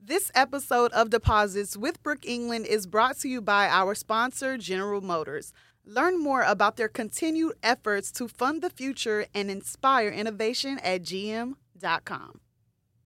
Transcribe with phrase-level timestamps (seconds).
[0.00, 5.00] This episode of Deposits with Brooke England is brought to you by our sponsor, General
[5.00, 5.52] Motors.
[5.84, 12.40] Learn more about their continued efforts to fund the future and inspire innovation at gm.com.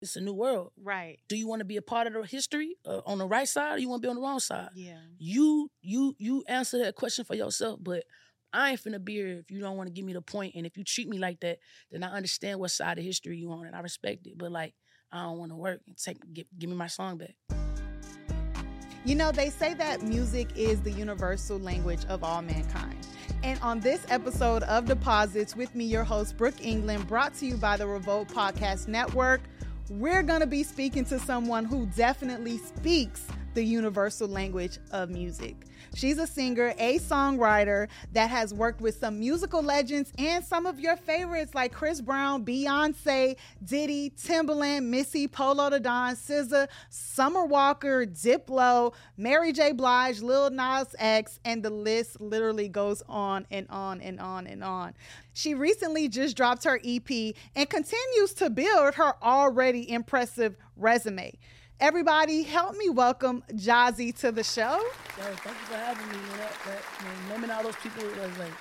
[0.01, 0.73] It's a new world.
[0.83, 1.19] Right.
[1.29, 3.75] Do you want to be a part of the history uh, on the right side,
[3.75, 4.69] or you want to be on the wrong side?
[4.75, 4.99] Yeah.
[5.19, 7.79] You, you, you answer that question for yourself.
[7.83, 8.05] But
[8.53, 10.65] I ain't finna be here if you don't want to give me the point, and
[10.65, 11.59] if you treat me like that,
[11.91, 14.39] then I understand what side of history you on, and I respect it.
[14.39, 14.75] But like,
[15.13, 17.35] I don't want to work take give, give me my song back.
[19.05, 23.07] You know, they say that music is the universal language of all mankind.
[23.45, 27.57] And on this episode of Deposits, with me, your host, Brooke England, brought to you
[27.57, 29.43] by the Revolt Podcast Network,
[29.91, 33.25] we're going to be speaking to someone who definitely speaks
[33.57, 35.57] the universal language of music.
[35.95, 40.79] She's a singer, a songwriter that has worked with some musical legends and some of
[40.79, 48.05] your favorites like Chris Brown, Beyonce, Diddy, Timbaland, Missy, Polo Da Don, SZA, Summer Walker,
[48.05, 49.73] Diplo, Mary J.
[49.73, 54.63] Blige, Lil Nas X, and the list literally goes on and on and on and
[54.63, 54.93] on.
[55.33, 61.39] She recently just dropped her EP and continues to build her already impressive resume.
[61.79, 64.63] Everybody, help me welcome Jozzy to the show.
[65.19, 66.15] Yo, thank you for having me.
[66.15, 68.53] You know, that, you know, naming all those people that, like,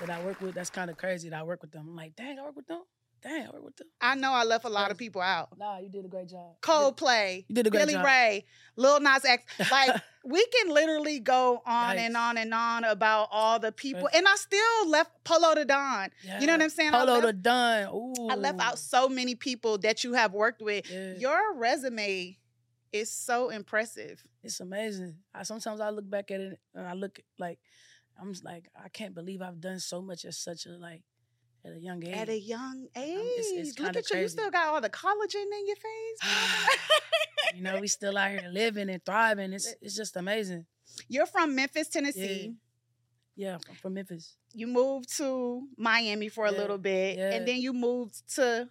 [0.00, 1.86] that I work with, that's kind of crazy that I work with them.
[1.90, 2.80] I'm like, dang, I work with them?
[3.22, 3.86] Dang, I work with them.
[4.00, 5.50] I know I left a lot of people out.
[5.58, 6.58] Nah, you did a great job.
[6.62, 8.04] Coldplay, You did a great Billy job.
[8.06, 8.44] Ray,
[8.76, 9.44] Lil Nas X.
[9.70, 14.26] Like we can literally go on and on and on about all the people, and
[14.26, 16.08] I still left Polo Da Don.
[16.40, 16.92] You know what I'm saying?
[16.92, 17.88] Polo left- the Don.
[17.94, 18.28] Ooh.
[18.30, 20.90] I left out so many people that you have worked with.
[20.90, 21.14] Yeah.
[21.18, 22.38] Your resume
[22.94, 24.22] is so impressive.
[24.42, 25.16] It's amazing.
[25.34, 27.58] I sometimes I look back at it and I look like
[28.20, 31.02] I'm just like I can't believe I've done so much at such a like
[31.64, 32.14] at a young age.
[32.14, 34.20] At a young age, it's- it's look at you.
[34.20, 36.18] You still got all the collagen in your face.
[37.56, 39.52] you know, we still out here living and thriving.
[39.52, 40.66] It's it's just amazing.
[41.08, 42.54] You're from Memphis, Tennessee.
[43.36, 44.36] Yeah, I'm from Memphis.
[44.52, 47.32] You moved to Miami for a Yeah, little bit, yeah.
[47.32, 48.68] and then you moved to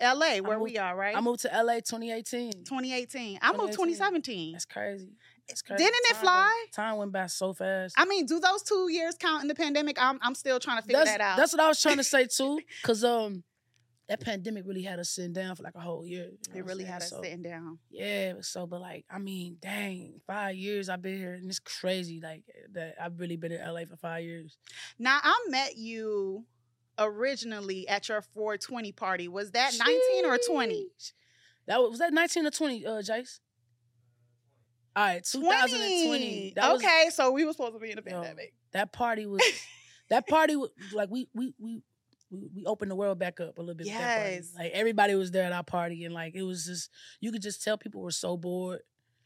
[0.00, 1.16] LA, where we are, right?
[1.16, 2.52] I moved to LA 2018.
[2.64, 3.38] 2018.
[3.42, 4.52] I moved 2017.
[4.52, 5.10] That's crazy.
[5.48, 5.84] That's crazy.
[5.84, 6.52] Didn't it fly?
[6.64, 7.94] went- Time went by so fast.
[7.96, 9.96] I mean, do those two years count in the pandemic?
[10.00, 11.36] I'm, I'm still trying to figure that's, that out.
[11.36, 13.44] That's what I was trying to say too, cause um,
[14.08, 16.30] that pandemic really had us sitting down for like a whole year.
[16.30, 17.78] you know it really had us So, sitting down.
[17.90, 22.20] Yeah, so but like I mean, dang, five years I've been here, and it's crazy.
[22.20, 22.42] Like
[22.72, 24.58] that, I've really been in LA for five years.
[24.98, 26.44] Now, I met you
[26.98, 29.28] originally at your 420 party.
[29.28, 30.88] Was that 19 or 20?
[31.66, 33.40] That was, was that nineteen or twenty, uh, Jace?
[34.94, 36.52] All right, 2020.
[36.56, 38.54] That was- okay, so we were supposed to be in Yo, pandemic.
[38.72, 39.42] that party was
[40.10, 41.82] that party was like we we we.
[42.28, 43.86] We, opened the world back up a little bit.
[43.86, 44.34] with that party.
[44.34, 44.52] Yes.
[44.58, 46.90] Like everybody was there at our party, and like it was just
[47.20, 48.80] you could just tell people were so bored.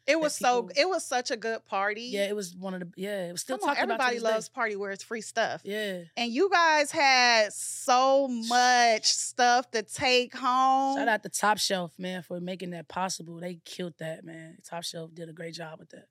[0.06, 2.02] It was so it was such a good party.
[2.04, 3.28] Yeah, it was one of the yeah.
[3.28, 3.98] It was still Come on, talking about.
[3.98, 4.34] to everybody this day.
[4.34, 5.60] loves party where it's free stuff.
[5.64, 6.00] Yeah.
[6.16, 10.96] And you guys had so much stuff to take home.
[10.98, 13.36] Shout out to Top Shelf, man, for making that possible.
[13.38, 14.58] They killed that, man.
[14.64, 16.06] Top Shelf did a great job with that.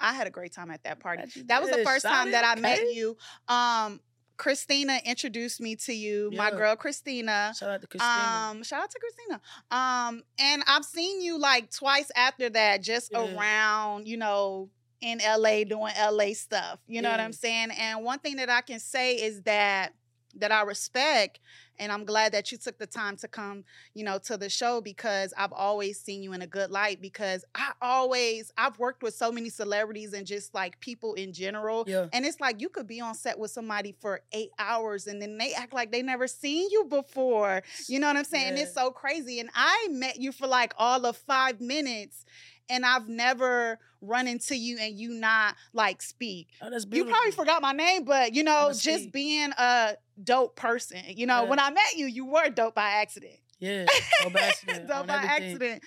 [0.00, 1.24] I had a great time at that party.
[1.46, 3.16] That was the first time that I met you.
[3.48, 4.00] Um,
[4.38, 7.52] Christina introduced me to you, my girl Christina.
[7.58, 8.48] Shout out to Christina.
[8.50, 9.40] Um, shout out to Christina.
[9.70, 13.18] Um, and I've seen you like twice after that, just Yeah.
[13.18, 16.80] around, you know, in LA doing LA stuff.
[16.86, 17.70] You know what I'm saying?
[17.72, 19.92] And one thing that I can say is that
[20.36, 21.40] that I respect,
[21.78, 24.80] and I'm glad that you took the time to come, you know, to the show
[24.80, 27.00] because I've always seen you in a good light.
[27.00, 31.84] Because I always I've worked with so many celebrities and just like people in general.
[31.86, 32.06] yeah.
[32.12, 35.38] And it's like you could be on set with somebody for eight hours and then
[35.38, 37.62] they act like they never seen you before.
[37.86, 38.58] You know what I'm saying?
[38.58, 39.38] It's so crazy.
[39.40, 42.24] And I met you for like all of five minutes
[42.68, 46.48] and I've never run into you and you not like speak.
[46.60, 51.00] Oh, that's You probably forgot my name, but you know, just being a dope person.
[51.06, 51.48] You know, Yeah.
[51.48, 53.36] when I met you, you were dope by accident.
[53.60, 53.86] Yeah.
[54.22, 54.86] Dope by accident.
[54.88, 55.46] dope by everything.
[55.52, 55.82] accident.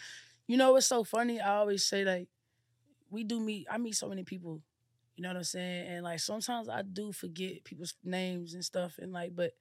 [0.48, 1.40] You know what's so funny?
[1.40, 2.28] I always say like,
[3.10, 3.66] we do meet.
[3.72, 4.62] I meet so many people.
[5.16, 5.88] You know what I'm saying?
[5.88, 8.98] And like sometimes I do forget people's names and stuff.
[8.98, 9.52] And like, but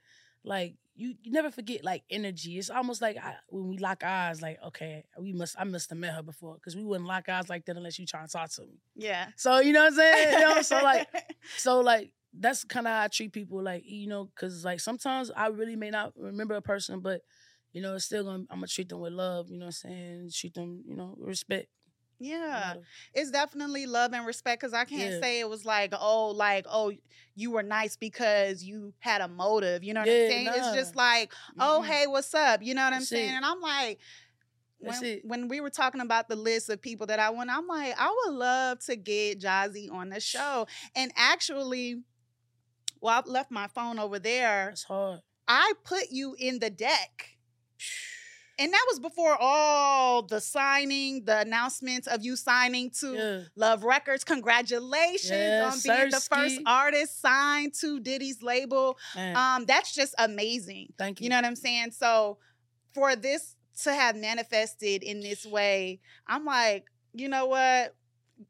[0.43, 2.59] like you, you never forget like energy.
[2.59, 5.55] It's almost like I, when we lock eyes, like okay, we must.
[5.59, 8.07] I must have met her before because we wouldn't lock eyes like that unless you
[8.07, 8.81] try and talk to me.
[8.97, 9.29] Yeah.
[9.37, 10.33] So you know what I'm saying?
[10.33, 11.09] You know, so like,
[11.59, 13.63] so like that's kind of how I treat people.
[13.63, 17.23] Like you know, because like sometimes I really may not remember a person, but
[17.73, 18.45] you know, it's still gonna.
[18.51, 19.51] I'm gonna treat them with love.
[19.51, 20.31] You know what I'm saying?
[20.35, 21.69] Treat them, you know, respect.
[22.19, 22.75] yeah.
[23.15, 25.19] it's definitely love and respect because I can't Yeah.
[25.21, 26.93] say it was like, oh, like, oh,
[27.35, 29.83] you were nice because you had a motive.
[29.83, 30.53] You know what I'm Yeah, saying?
[30.55, 31.87] It's just like, oh, Mm-mm.
[31.87, 32.63] hey, what's up?
[32.63, 33.31] You know what I'm saying?
[33.31, 33.37] it.
[33.37, 33.99] And I'm like,
[34.79, 37.95] when when we were talking about the list of people that I want, I'm like,
[37.99, 40.67] I would love to get Jozzy on the show.
[40.95, 42.03] And actually,
[43.01, 44.67] well, I left my phone over there.
[44.69, 45.21] That's hard.
[45.49, 47.37] I put you in the deck.
[48.59, 53.41] And that was before all the signing, the announcements of you signing to Yeah.
[53.57, 54.23] Love Records.
[54.23, 58.99] Congratulations Yeah, on being the first artist signed to Diddy's label.
[59.17, 60.93] Um, that's just amazing.
[60.99, 61.25] thank you.
[61.25, 61.93] You know what I'm saying?
[61.93, 62.37] So
[62.93, 67.95] for this to have manifested in this way, I'm like, you know what?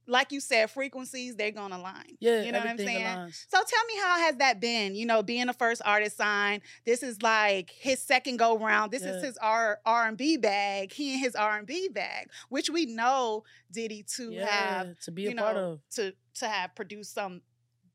[0.06, 2.16] Like you said, frequencies, they're gonna align.
[2.20, 3.04] yeah, you know what I'm saying?
[3.04, 3.44] aligns.
[3.48, 4.94] So tell me how has that been?
[4.94, 6.62] You know, being the first artist signed.
[6.84, 8.92] This is like his second go round.
[8.92, 10.92] This is his R R and B bag.
[10.92, 15.10] He and his R and B bag, which we know Diddy to Yeah, have to
[15.10, 15.80] be you a part know, of.
[15.96, 17.42] to to have produced some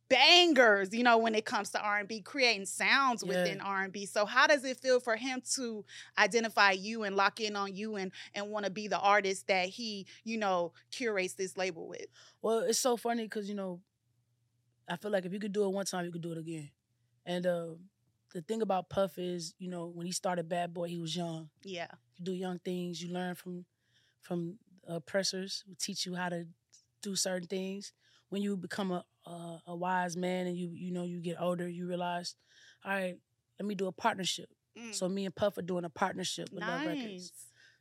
[0.09, 0.93] bangers.
[0.93, 3.29] You know, when it comes to R and B, creating sounds Yeah.
[3.29, 4.05] within R and B.
[4.05, 5.85] So how does it feel for him to
[6.17, 9.69] identify you and lock in on you and and want to be the artist that
[9.69, 12.05] he you know curates this label with?
[12.41, 13.81] Well, it's so funny because you know,
[14.89, 16.69] I feel like if you could do it one time, you could do it again.
[17.25, 17.67] And uh,
[18.33, 21.49] the thing about Puff is, you know, when he started Bad Boy, he was young.
[21.63, 21.87] Yeah,
[22.17, 23.01] You do young things.
[23.01, 23.65] You learn from
[24.21, 24.57] from
[24.87, 26.45] oppressors who teach you how to
[27.01, 27.93] do certain things.
[28.29, 31.67] When you become a a, a wise man and you you know you get older,
[31.67, 32.35] you realize,
[32.83, 33.17] all right,
[33.59, 34.49] let me do a partnership.
[34.77, 34.93] Mm.
[34.93, 37.31] So me and Puff are doing a partnership with Love Records.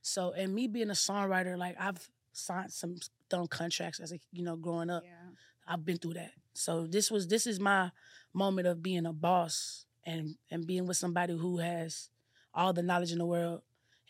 [0.02, 2.96] So and me being a songwriter, like I've signed some
[3.28, 5.02] done contracts as a you know growing up.
[5.04, 5.30] Yeah.
[5.66, 6.32] I've been through that.
[6.52, 7.90] So this was this is my
[8.32, 12.10] moment of being a boss and and being with somebody who has
[12.52, 13.62] all the knowledge in the world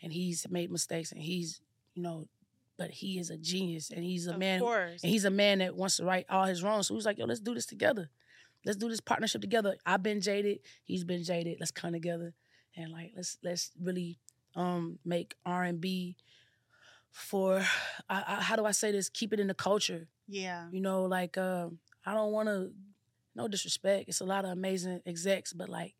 [0.03, 1.61] and he's made mistakes and he's
[1.93, 2.27] you know
[2.77, 5.01] but he is a genius and he's a of man course.
[5.03, 6.87] and he's a man that wants to right all his wrongs.
[6.87, 8.09] So he's like, yo, let's do this together.
[8.65, 9.75] Let's do this partnership together.
[9.85, 10.59] I've been jaded.
[10.83, 11.57] He's been jaded.
[11.59, 12.33] Let's come together
[12.75, 14.19] and like let's let's really
[14.55, 16.17] um make R and B
[17.11, 17.59] for
[18.09, 19.07] I, I, how do I say this?
[19.09, 20.07] Keep it in the culture.
[20.27, 20.67] yeah.
[20.71, 22.71] You know, like um, I don't want to,
[23.35, 24.09] no disrespect.
[24.09, 25.95] It's a lot of amazing execs, but like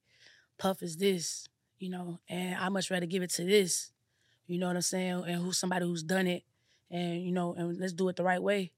[0.57, 1.47] Puff is this,
[1.79, 3.91] you know, and I much rather give it to this.
[4.47, 5.23] You know what I'm saying?
[5.27, 6.43] And who's somebody who's done it,
[6.95, 8.71] and you know, and let's do it the right way.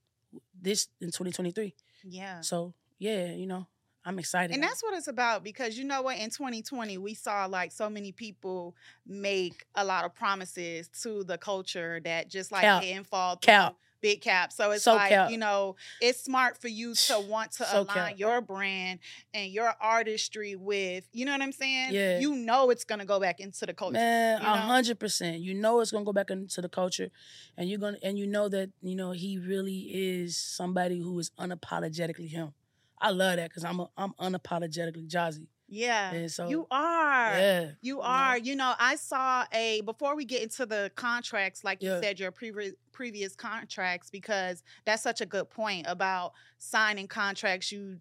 [0.59, 1.73] This in 2023.
[2.03, 2.41] Yeah.
[2.41, 3.67] So yeah, you know,
[4.03, 4.53] I'm excited.
[4.53, 6.17] And that's what it's about because you know what?
[6.17, 8.75] In 2020, we saw like so many people
[9.05, 12.81] make a lot of promises to the culture that just like Cap.
[12.81, 13.45] didn't fall through.
[13.45, 13.75] Cap.
[14.07, 14.51] Big cap.
[14.53, 15.31] So it's So like, cap.
[15.31, 18.19] you know, it's smart for you to want to So align cap.
[18.19, 18.99] your brand
[19.33, 21.93] and your artistry with, you know what I'm saying?
[21.93, 22.19] Yeah.
[22.19, 23.93] You know it's gonna go back into the culture.
[23.93, 25.39] Man, a hundred percent.
[25.39, 27.09] You know it's gonna go back into the culture,
[27.57, 31.31] and you're gonna and you know that you know he really is somebody who is
[31.39, 32.53] unapologetically him.
[32.99, 35.47] I love that because I'm a, I'm unapologetically Jozzy.
[35.67, 36.11] Yeah.
[36.13, 37.37] And so you are.
[37.37, 38.37] yeah, You are.
[38.37, 42.31] You know, I saw a before we get into the contracts, like you said, your
[42.31, 47.99] previous previous contracts, because that's such a good point about signing contracts you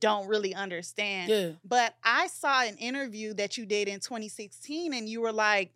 [0.00, 1.30] don't really understand.
[1.30, 5.72] yeah, But I saw an interview that you did in 2016, and you were like,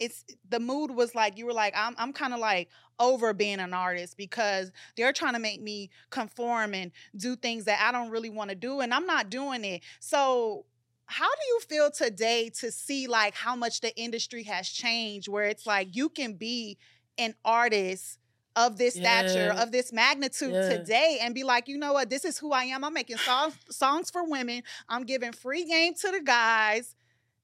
[0.00, 2.68] it's the mood was like you were like, I'm I'm kind of like
[2.98, 7.80] over being an artist because they're trying to make me conform and do things that
[7.80, 9.82] I don't really want to do, and I'm not doing it.
[10.00, 10.64] So
[11.06, 15.44] how do you feel today to see like how much the industry has changed where
[15.44, 16.78] it's like you can be
[17.18, 18.18] an artist
[18.56, 19.62] of this stature Yeah.
[19.62, 20.68] of this magnitude Yeah.
[20.68, 23.54] today and be like you know what this is who i am i'm making songs
[23.68, 26.94] songs for women i'm giving free game to the guys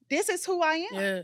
[0.08, 1.22] this is who i am yeah.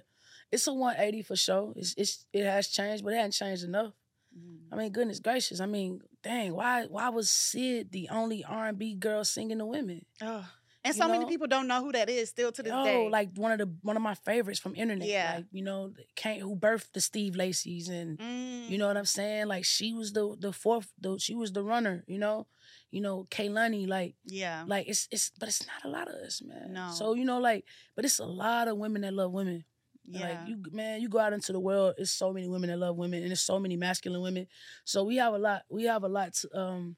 [0.52, 1.72] It's a 180 for sure.
[1.74, 3.92] It's it's it has changed, but it hasn't changed enough.
[4.36, 4.56] Mm.
[4.72, 5.60] I mean, goodness gracious.
[5.60, 10.04] I mean, dang, why why was Syd the only R&B girl singing to women?
[10.20, 10.44] Ugh.
[10.84, 13.08] and You so many people don't know who that is still to this Yo, day
[13.08, 15.08] like one of the one of my favorites from internet.
[15.08, 15.34] Yeah.
[15.36, 18.68] Like, you know, can't who birthed the Steve Lacy's and Mm.
[18.68, 19.46] You know what I'm saying?
[19.46, 22.04] Like she was the the fourth, the, she was the runner.
[22.06, 22.46] You know,
[22.90, 23.86] you know Kehlani.
[23.88, 26.72] Like yeah like it's it's, but it's not a lot of us, man.
[26.72, 26.90] No.
[26.92, 27.64] So you know, like,
[27.94, 29.64] but it's a lot of women that love women.
[30.08, 31.94] Yeah Like you, man, you go out into the world.
[31.98, 34.46] It's so many women that love women, and there's so many masculine women.
[34.84, 35.62] So we have a lot.
[35.68, 36.96] We have a lot to, um,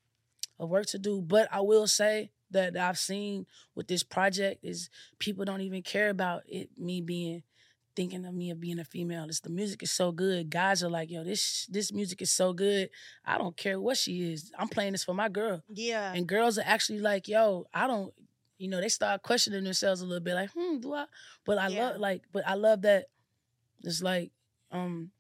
[0.59, 1.21] of work to do.
[1.21, 4.89] But I will say that I've seen with this project is
[5.19, 6.71] people don't even care about it.
[6.79, 7.43] Me being
[7.95, 9.25] thinking of me of being a female.
[9.29, 10.51] It's the music is so good.
[10.51, 12.91] Guys are like, yo, this this music is so good.
[13.25, 14.53] I don't care what she is.
[14.57, 15.63] I'm playing this for my girl.
[15.69, 18.13] yeah And girls are actually like, yo, I don't,
[18.59, 21.07] you know, they start questioning themselves a little bit, like, hmm, do I?
[21.45, 21.91] But I Yeah.
[21.91, 23.07] love, like, but I love that
[23.83, 24.33] it's like,
[24.71, 25.11] um,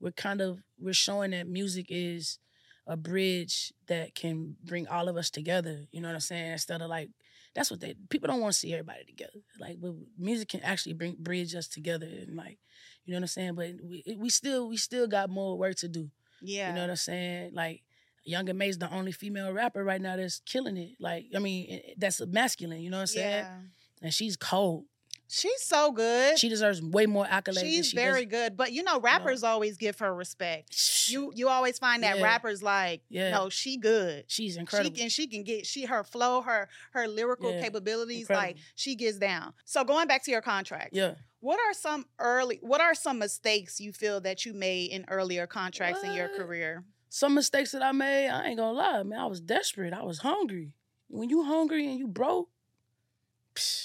[0.00, 2.38] we're kind of we're showing that music is
[2.86, 5.86] a bridge that can bring all of us together.
[5.92, 6.52] You know what I'm saying?
[6.52, 7.10] Instead of like,
[7.54, 9.40] that's what they people don't want to see everybody together.
[9.58, 12.58] Like, but music can actually bring bridge us together and like,
[13.04, 13.54] You know what I'm saying?
[13.56, 16.10] But we we still we still got more work to do.
[16.40, 16.68] Yeah.
[16.68, 17.50] You know what I'm saying?
[17.54, 17.82] Like
[18.28, 20.92] Young M.A's the only female rapper right now that's killing it.
[21.00, 22.80] Like I mean, eh, eh, that's masculine.
[22.80, 23.44] You know what I'm saying?
[23.44, 23.58] yeah.
[24.02, 24.84] And she's cold.
[25.30, 26.38] She's so good.
[26.38, 27.54] She deserves way more accolades.
[27.56, 28.30] than She's she very does.
[28.30, 28.56] good.
[28.56, 30.74] But you know, rappers always give her respect.
[31.10, 32.22] You you always find that Yeah.
[32.24, 33.32] rappers like, Yeah.
[33.32, 34.24] no, she good.
[34.28, 34.96] She's She incredible.
[34.96, 37.60] can she can get she her flow, her her lyrical Yeah.
[37.62, 39.52] capabilities, like she gets down.
[39.66, 41.16] So going back to your contract, yeah.
[41.40, 45.46] what are some early what are some mistakes you feel that you made in earlier
[45.46, 46.84] contracts in your career?
[47.10, 49.18] Some mistakes that I made, I ain't gonna lie, man.
[49.18, 49.92] I was desperate.
[49.92, 50.72] I was hungry.
[51.08, 52.48] When you hungry and you broke,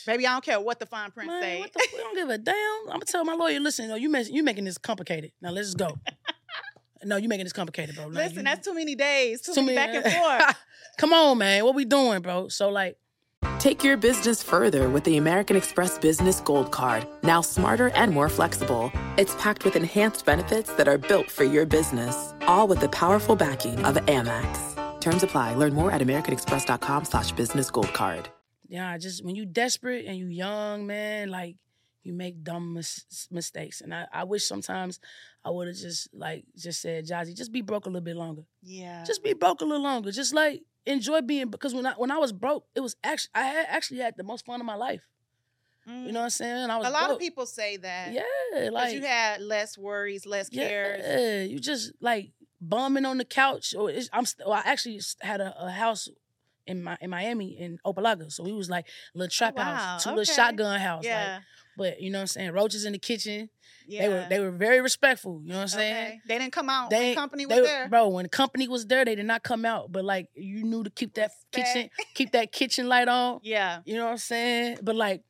[0.06, 1.60] Baby, I don't care what the fine print man, say.
[1.60, 2.54] what the, we don't give a damn.
[2.88, 5.32] I'm gonna tell my lawyer, listen, no, you mas- you making this complicated.
[5.42, 5.98] Now let's just go.
[7.04, 8.10] no, you making this complicated, bro.
[8.10, 10.58] Now, Listen, you- that's too many days, too, too many many- back and forth.
[10.98, 11.64] Come on, man.
[11.66, 12.50] What we doing, bro?
[12.50, 12.98] So like,
[13.60, 17.08] Take your business further with the American Express Business Gold Card.
[17.24, 18.92] Now smarter and more flexible.
[19.18, 22.34] It's packed with enhanced benefits that are built for your business.
[22.42, 25.00] All with the powerful backing of Amex.
[25.02, 25.56] Terms apply.
[25.56, 28.30] Learn more at americanexpress.com slash business gold card.
[28.68, 31.56] yeah, just when you desperate and you young, man, like
[32.04, 33.80] you make dumb mis- mistakes.
[33.82, 35.00] And I, I wish sometimes
[35.46, 38.44] I would have just like just said, Jozzy, just be broke a little bit longer.
[38.62, 39.04] yeah.
[39.06, 40.12] Just be broke a little longer.
[40.12, 43.44] Just like enjoy being because when I when I was broke, it was actually I
[43.44, 45.08] had actually had the most fun of my life.
[45.86, 46.70] You know what I'm saying?
[46.70, 46.90] I was Mm.
[46.90, 47.12] a lot broke.
[47.16, 48.14] of people say that.
[48.14, 51.04] Yeah, like you had less worries, less cares.
[51.06, 53.76] Yeah, you just like bumming on the couch.
[53.78, 56.08] Or it's, I'm st- well, I actually had a, a house
[56.66, 60.04] in my in Miami in Opa-locka, so we was like a little trap wow, house,
[60.06, 60.20] two okay.
[60.20, 61.04] little shotgun house.
[61.04, 61.34] Yeah.
[61.34, 61.44] Like,
[61.76, 62.52] but you know what I'm saying?
[62.52, 63.50] Roaches in the kitchen.
[63.88, 64.02] Yeah.
[64.02, 65.42] They were they were very respectful.
[65.44, 66.06] You know what I'm saying?
[66.08, 66.22] Okay.
[66.28, 67.88] They didn't come out They when company was they, there.
[67.90, 68.08] bro.
[68.10, 69.92] When the company was there, they did not come out.
[69.92, 73.40] But like you knew to keep that kitchen, keep that kitchen light on.
[73.44, 73.80] Yeah.
[73.86, 74.80] You know what I'm saying?
[74.82, 75.24] But like,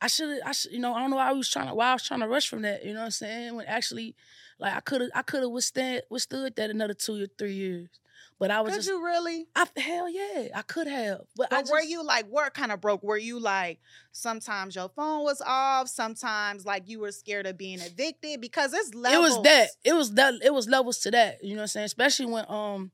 [0.00, 1.74] I should, have I should, you know, I don't know why I was trying to,
[1.74, 2.84] why I was trying to rush from that.
[2.84, 3.54] You know what I'm saying?
[3.54, 4.14] When actually,
[4.58, 7.88] like, I could have, I could have withstand, withstood that another two or three years.
[8.38, 9.46] But I was Could just, you really?
[9.54, 11.20] I hell yeah, I could have.
[11.36, 13.02] But, I But just, were you like what kind of broke?
[13.02, 13.78] Were you like
[14.10, 18.94] sometimes your phone was off, sometimes like you were scared of being evicted because it's
[18.94, 19.14] levels.
[19.14, 19.68] It was that.
[19.84, 20.34] It was that.
[20.42, 21.42] It was levels to that.
[21.42, 21.84] You know what I'm saying?
[21.84, 22.90] Especially when um,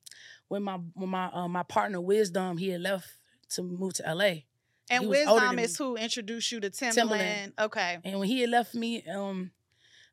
[0.49, 3.09] when my when my uh, my partner Wisdom he had left
[3.51, 4.45] to move to L.A.
[4.91, 6.95] And he Wisdom is who introduced you to Timbaland.
[6.95, 7.53] Timbaland.
[7.59, 7.99] Okay.
[8.05, 9.51] And when he had left me, um,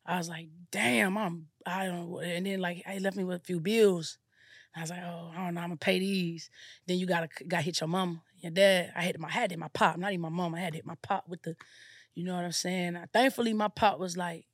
[0.05, 2.23] I was like, damn, I'm I don't.
[2.23, 4.17] And then like he left me with a few bills.
[4.75, 6.49] I was like, oh, I don't know, I'm gonna pay these.
[6.87, 8.91] Then you gotta got hit your mama, your dad.
[8.95, 10.55] I hit my I had to hit my pop, not even my mom.
[10.55, 11.55] I had to hit my pop with the,
[12.13, 12.97] you know what I'm saying.
[13.13, 14.45] Thankfully, my pop was like,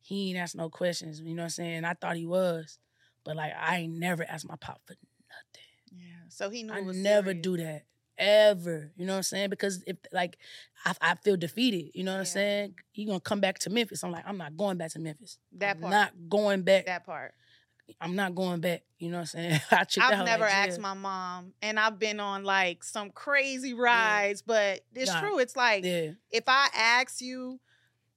[0.00, 1.20] he ain't asked no questions.
[1.20, 1.84] You know what I'm saying.
[1.84, 2.78] I thought he was,
[3.24, 5.68] but like I ain't never asked my pop for nothing.
[5.90, 6.28] Yeah.
[6.28, 7.42] So he knew I it was never serious.
[7.42, 7.84] do that
[8.18, 8.92] ever.
[8.96, 9.50] You know what I'm saying?
[9.50, 10.38] Because if like
[10.84, 12.74] I, I feel defeated, you know what I'm saying?
[12.90, 14.02] He gonna come back to Memphis.
[14.04, 15.38] I'm like, I'm not going back to Memphis.
[15.58, 15.90] That I'm part.
[15.90, 16.86] not going back.
[16.86, 17.34] that part.
[18.00, 18.82] I'm not going back.
[18.98, 19.60] You know what I'm saying?
[19.70, 22.84] I treat that I've hoe never like asked my mom, and I've been on like
[22.84, 25.20] some crazy rides, but it's Nah.
[25.20, 25.38] true.
[25.38, 27.60] It's like Yeah, if I ask you,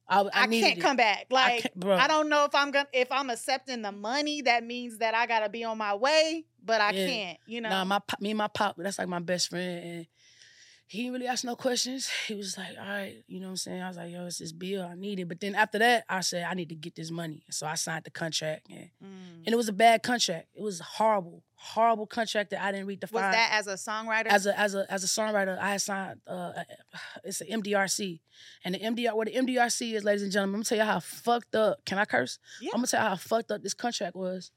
[0.07, 0.81] I, I, I, can't it.
[0.81, 1.27] come back.
[1.31, 1.95] Like bro.
[1.95, 5.25] I don't know if I'm gonna if I'm accepting the money, that means that I
[5.25, 7.05] gotta be on my way, but I Yeah.
[7.05, 7.39] can't.
[7.45, 7.69] You know.
[7.69, 10.07] Nah, my me and my pop, that's like my best friend, and
[10.87, 12.07] he didn't really ask no questions.
[12.27, 13.81] He was like, all right, you know what I'm saying?
[13.81, 15.27] I was like, yo, it's this bill I need it.
[15.27, 18.03] But then after that, I said I need to get this money, so I signed
[18.03, 19.43] the contract, and, Mm.
[19.45, 20.47] and it was a bad contract.
[20.53, 24.27] It was horrible, horrible contract that I didn't read the was that as a songwriter?
[24.27, 26.53] as a as a as a songwriter, I signed uh
[27.23, 28.19] it's an MDRC.
[28.63, 30.99] And the MDR what the MDRC is, ladies and gentlemen, I'm gonna tell you how
[30.99, 31.83] fucked up.
[31.85, 32.37] Can I curse?
[32.61, 32.69] Yeah.
[32.73, 34.51] I'm gonna tell you how fucked up this contract was.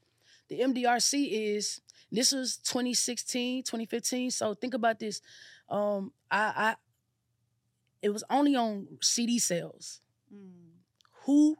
[0.49, 1.81] The MDRC is
[2.11, 4.31] this was 2016, 2015.
[4.31, 5.21] So think about this.
[5.69, 6.75] Um I I
[8.01, 10.01] it was only on CD sales.
[10.33, 10.69] Mm.
[11.25, 11.57] Who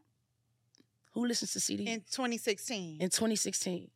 [1.13, 1.87] who listens to CD?
[1.87, 3.01] in 2016.
[3.01, 3.89] in 2016.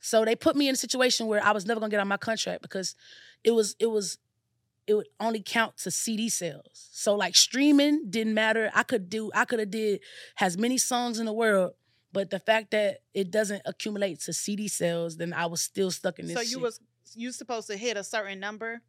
[0.00, 2.16] So they put me in a situation where I was never gonna get on my
[2.16, 2.94] contract because
[3.44, 4.18] it was it was
[4.86, 6.88] it would only count to CD sales.
[6.92, 8.70] So like streaming didn't matter.
[8.74, 10.00] I could do I could have did
[10.40, 11.72] as many songs in the world,
[12.12, 16.18] but the fact that it doesn't accumulate to CD sales, then I was still stuck
[16.18, 16.36] in this.
[16.36, 16.60] so you shit.
[16.60, 16.80] was
[17.14, 18.82] you supposed to hit a certain number.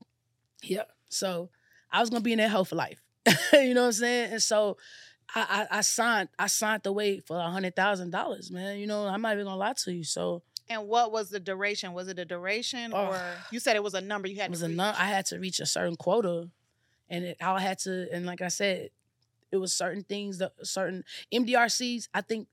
[0.63, 0.91] Yep.
[1.09, 1.49] So
[1.91, 3.01] I was gonna be in that hell for life.
[3.53, 4.31] you know what I'm saying?
[4.33, 4.77] And so
[5.35, 8.77] I, I, I signed I signed the wait for a hundred thousand dollars, man.
[8.79, 10.03] You know, I'm not even gonna lie to you.
[10.03, 11.93] So And what was the duration?
[11.93, 13.07] Was it a duration Oh.
[13.07, 14.77] or you said it was a number you had it was to a reach?
[14.77, 16.49] num- I had to reach a certain quota,
[17.09, 18.07] and it, I had to.
[18.11, 18.89] And like I said,
[19.51, 22.07] it was certain things that certain MDRCs.
[22.13, 22.47] I think,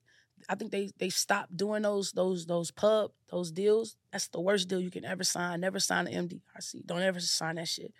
[0.48, 3.96] I think they they stopped doing those those those pub those deals.
[4.12, 5.60] That's the worst deal you can ever sign.
[5.60, 6.86] Never sign an MDRC.
[6.86, 7.92] Don't ever sign that shit.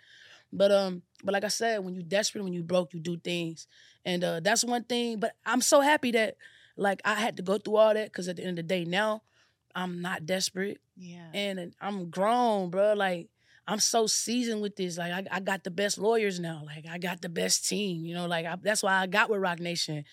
[0.53, 3.67] But um, but like I said, when you desperate, when you broke, you do things,
[4.05, 5.19] and uh, that's one thing.
[5.19, 6.35] But I'm so happy that
[6.75, 8.83] like I had to go through all that because at the end of the day,
[8.85, 9.21] now
[9.75, 11.27] I'm not desperate Yeah.
[11.33, 12.93] and I'm grown, bro.
[12.93, 13.29] Like
[13.67, 14.97] I'm so seasoned with this.
[14.97, 16.63] Like I, I got the best lawyers now.
[16.65, 18.03] Like I got the best team.
[18.05, 20.03] You know, like I, that's why I got with Roc Nation.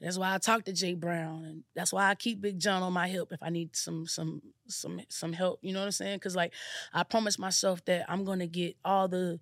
[0.00, 2.92] That's why I talk to Jay Brown, and that's why I keep Big John on
[2.92, 5.58] my hip if I need some some some some help.
[5.62, 6.16] You know what I'm saying?
[6.18, 6.52] Because like
[6.92, 9.40] I promised myself that I'm gonna get all the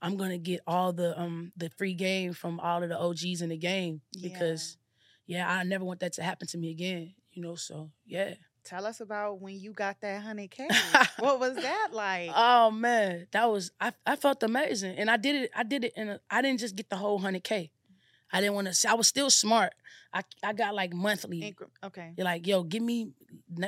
[0.00, 3.48] I'm gonna get all the um the free game from all of the OGs in
[3.48, 4.28] the game Yeah.
[4.28, 4.76] because
[5.26, 7.14] yeah, I never want that to happen to me again.
[7.32, 8.34] You know, so yeah.
[8.64, 10.68] Tell us about when you got that hundred K.
[11.18, 12.30] what was that like?
[12.34, 13.92] Oh man, that was I.
[14.06, 15.50] I felt amazing, and I did it.
[15.54, 17.70] I did it, and I didn't just get the whole hundred k.
[18.32, 18.90] I didn't want to.
[18.90, 19.72] I was still smart.
[20.12, 21.40] I I got like monthly.
[21.40, 22.12] Incre- okay.
[22.16, 23.10] You're like, yo, give me.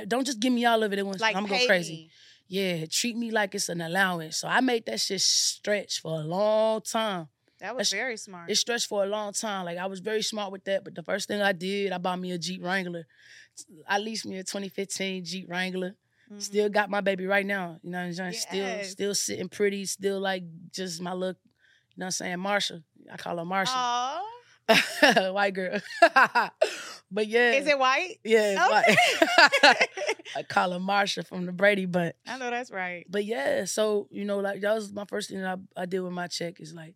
[0.06, 1.20] Don't just give me all of it at once.
[1.20, 1.92] Like I'm gonna go crazy.
[1.94, 2.10] me.
[2.50, 4.38] Yeah, treat me like it's an allowance.
[4.38, 7.28] So I made that shit stretch for a long time.
[7.60, 8.50] That was That's- very smart.
[8.50, 9.64] It stretched for a long time.
[9.66, 10.84] Like I was very smart with that.
[10.84, 13.06] But the first thing I did, I bought me a Jeep Wrangler.
[13.86, 15.94] I leased me a 2015 Jeep Wrangler.
[16.32, 16.40] Mhm.
[16.42, 17.78] Still got my baby right now.
[17.82, 18.32] You know what I'm saying?
[18.34, 18.90] Still Yes.
[18.90, 22.36] still sitting pretty, still like just my look, you know what I'm saying?
[22.38, 22.82] Marsha.
[23.12, 23.72] I call her Marsha.
[23.74, 24.22] Aw.
[25.32, 25.80] white girl.
[27.10, 27.52] but yeah.
[27.52, 28.16] Is it white?
[28.24, 28.96] Yeah, Okay.
[29.62, 29.88] white.
[30.36, 32.14] I call her Marsha from the Brady Bunch.
[32.26, 33.06] I know that's right.
[33.08, 36.00] But yeah, so you know, like that was my first thing that I, I did
[36.00, 36.94] with my check is like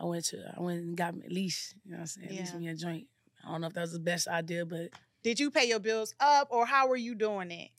[0.00, 2.28] I went to I went and got me at least, you know what I'm saying?
[2.28, 2.58] At least Yeah.
[2.60, 3.06] me a joint.
[3.46, 4.90] I don't know if that was the best idea, but
[5.22, 7.70] Did you pay your bills up or how were you doing it?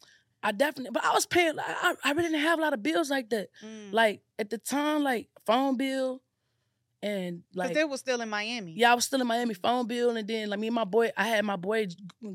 [0.46, 2.84] I definitely but I was paying like, I, I really didn't have a lot of
[2.84, 3.48] bills like that.
[3.64, 3.94] Mm.
[3.94, 6.22] Like at the time, like phone bill
[7.04, 8.74] and like they was still in Miami.
[8.76, 11.12] Yeah, I was still in Miami phone bill, and then like me and my boy,
[11.18, 11.88] I had my boy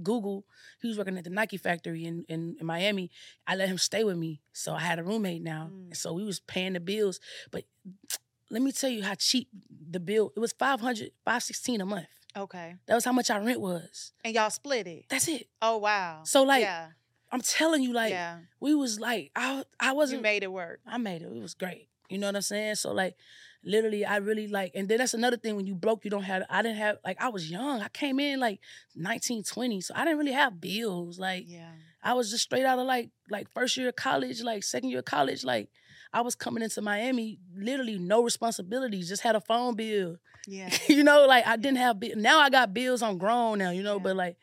[0.03, 0.45] Google.
[0.83, 3.11] He was working at the Nike factory in, in, in Miami.
[3.47, 5.87] I let him stay with me, so I had a roommate now, Mm.
[5.89, 7.19] and so we was paying the bills.
[7.51, 7.65] But
[8.51, 9.49] let me tell you how cheap
[9.91, 10.33] the bill.
[10.37, 12.07] It was 500 516 a month.
[12.37, 12.77] Okay.
[12.87, 14.13] That was how much our rent was.
[14.25, 15.07] And y'all split it.
[15.09, 15.49] That's it.
[15.63, 16.21] Oh wow.
[16.25, 16.89] So like, yeah,
[17.33, 18.39] I'm telling you, like yeah.
[18.61, 20.23] we was like, I I wasn't.
[20.23, 20.81] made it work.
[20.87, 21.33] I made it.
[21.35, 21.89] It was great.
[22.11, 22.77] You know what I'm saying?
[22.77, 23.17] So like
[23.65, 26.45] literally I really like and then that's another thing when you broke you don't have
[26.49, 27.81] I didn't have like I was young.
[27.81, 28.61] I came in like
[28.95, 31.19] 1920 So I didn't really have bills.
[31.19, 31.71] Like Yeah.
[32.03, 35.01] I was just straight out of like like first year of college, like second year
[35.01, 35.69] of college, like
[36.13, 40.17] I was coming into Miami, literally no responsibilities, just had a phone bill.
[40.47, 40.71] Yeah.
[40.89, 43.83] you know, like I didn't have bi- now I got bills, I'm grown now, you
[43.83, 44.03] know, Yeah.
[44.03, 44.37] but like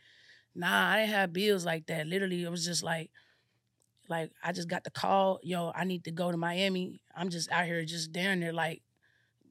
[0.53, 2.07] nah, I didn't have bills like that.
[2.07, 3.09] Literally, it was just like
[4.07, 7.01] like I just got the call, yo, I need to go to Miami.
[7.15, 8.81] I'm just out here just down there like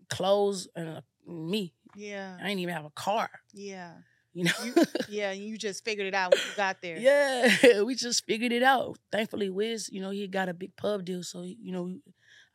[0.09, 1.75] clothes and uh, me.
[1.97, 2.37] Yeah.
[2.41, 3.93] I didn't even have a car, Yeah.
[4.33, 4.53] you know.
[4.65, 4.75] You,
[5.09, 5.33] yeah.
[5.33, 6.99] You just figured it out when you got there.
[6.99, 8.99] Yeah, we just figured it out.
[9.13, 11.95] Thankfully, Wiz, you know, he got a big pub deal, so you know,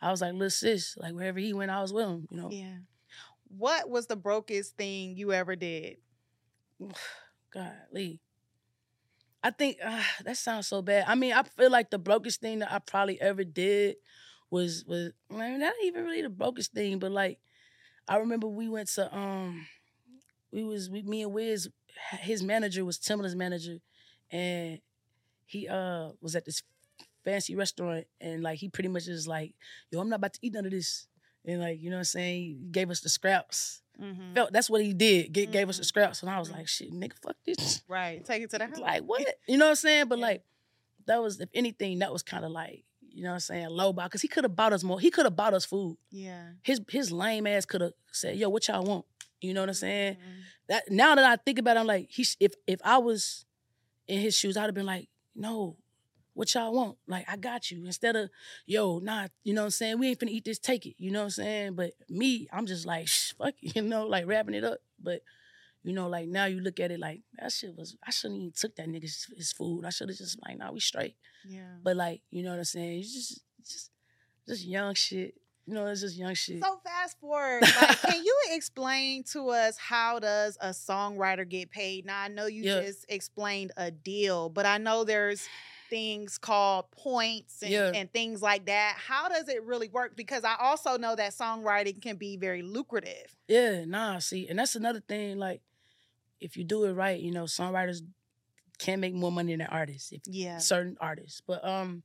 [0.01, 2.27] I was like, "Little sis," like wherever he went, I was with him.
[2.31, 2.77] You know, Yeah.
[3.47, 5.97] What was the brokest thing you ever did?
[7.53, 8.21] golly.
[9.41, 11.05] I think uh, that sounds so bad.
[11.07, 13.95] I mean, I feel like the brokest thing that I probably ever did
[14.51, 17.39] was was I mean, not even really the brokest thing, but like
[18.07, 19.65] I remember we went to um
[20.51, 21.69] we was we, me and Wiz
[22.21, 23.77] his manager was Timbaland's manager
[24.31, 24.79] and
[25.45, 26.63] he uh was at this
[27.25, 29.53] fancy restaurant and like he pretty much is like,
[29.91, 31.07] yo, I'm not about to eat none of this.
[31.45, 32.41] And like, you know what I'm saying?
[32.43, 33.81] He gave us the scraps.
[34.01, 34.33] Mm-hmm.
[34.33, 35.33] Felt that's what he did.
[35.33, 35.87] G- Gave us the Mhm.
[35.87, 36.21] scraps.
[36.21, 36.53] And I was Mhm.
[36.53, 37.81] like, shit, nigga, fuck this.
[37.87, 38.23] Right.
[38.23, 38.77] Take it to the house.
[38.79, 39.21] Like what?
[39.47, 40.07] You know what I'm saying?
[40.07, 40.25] But Yeah.
[40.25, 40.43] like
[41.05, 43.93] that was, if anything, that was kind of like, you know what I'm saying, low
[43.93, 44.09] ball.
[44.09, 44.99] Cause he could have bought us more.
[44.99, 45.97] He could have bought us food.
[46.11, 46.43] Yeah.
[46.61, 49.05] His his lame ass could have said, yo, what y'all want?
[49.41, 50.15] You know what I'm saying?
[50.15, 50.41] Mhm.
[50.67, 53.45] That now that I think about it, I'm like, he if if I was
[54.07, 55.77] in his shoes, I'd have been like, no,
[56.33, 56.97] what y'all want?
[57.07, 57.85] Like, I got you.
[57.85, 58.29] Instead of,
[58.65, 59.99] yo, nah, you know what I'm saying?
[59.99, 60.95] We ain't finna eat this, take it.
[60.97, 61.75] You know what I'm saying?
[61.75, 64.79] But me, I'm just like, Shh, fuck you know, like wrapping it up.
[65.01, 65.21] But
[65.83, 68.53] you know, like now you look at it like that shit was I shouldn't even
[68.55, 69.85] took that nigga's his food.
[69.85, 71.15] I should have just like, nah, we straight.
[71.47, 71.75] Yeah.
[71.81, 72.99] But like, you know what I'm saying?
[72.99, 73.91] It's just just
[74.47, 75.35] just young shit.
[75.65, 76.63] You know, it's just young shit.
[76.63, 82.05] So fast forward, like, can you explain to us how does a songwriter get paid?
[82.07, 82.81] Now I know you Yeah.
[82.81, 85.47] just explained a deal, but I know there's
[85.91, 87.91] things called points and, Yeah.
[87.93, 88.95] and things like that.
[88.97, 90.15] How does it really work?
[90.15, 93.35] Because I also know that songwriting can be very lucrative.
[93.47, 95.37] Yeah, nah, see, and that's another thing.
[95.37, 95.61] Like,
[96.39, 98.01] if you do it right, you know, songwriters
[98.77, 100.11] can make more money than artists.
[100.11, 100.57] If Yeah.
[100.57, 102.03] certain artists, but um,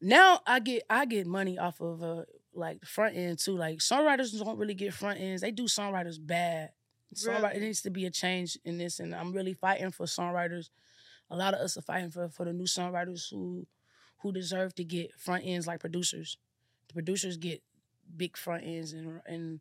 [0.00, 3.56] now I get I get money off of uh like the front end too.
[3.56, 5.42] Like songwriters don't really get front ends.
[5.42, 6.70] They do songwriters bad.
[7.14, 10.70] Songwriter, it needs to be a change in this, and I'm really fighting for songwriters.
[11.30, 13.66] A lot of us are fighting for for the new songwriters who
[14.18, 16.36] who deserve to get front ends like producers.
[16.88, 17.62] The producers get
[18.16, 19.60] big front ends and and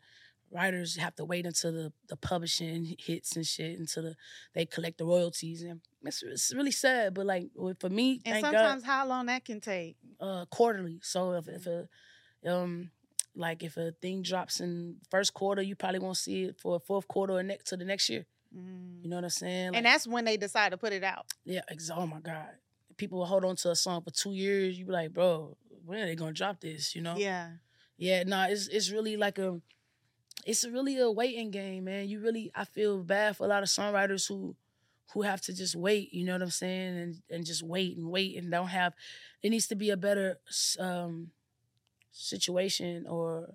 [0.56, 4.16] writers have to wait until the the publishing hits and shit until the,
[4.54, 7.14] they collect the royalties and it's, it's really sad.
[7.14, 7.46] But like
[7.80, 9.96] for me, And sometimes God, how long that can take.
[10.20, 11.00] uh, quarterly.
[11.04, 11.88] So if if a
[12.46, 12.92] um
[13.36, 16.80] like if a thing drops in first quarter, you probably won't see it for a
[16.80, 18.26] fourth quarter or next to the next year.
[19.04, 19.68] You know what I'm saying?
[19.72, 21.26] Like, and that's when they decide to put it out.
[21.44, 22.48] yeah, ex- oh my God.
[22.96, 24.80] People will hold on to a song for two years.
[24.80, 26.96] You be like, bro, when are they gonna drop this?
[26.96, 27.16] You know?
[27.18, 27.50] Yeah.
[27.98, 29.60] Yeah, no, it's it's really like a
[30.46, 32.08] it's really a waiting game, man.
[32.08, 34.56] You really I feel bad for a lot of songwriters who
[35.14, 36.98] who have to just wait, you know what I'm saying?
[36.98, 38.94] And and just wait and wait and don't have
[39.42, 40.38] it needs to be a better
[40.80, 41.32] um
[42.12, 43.54] situation or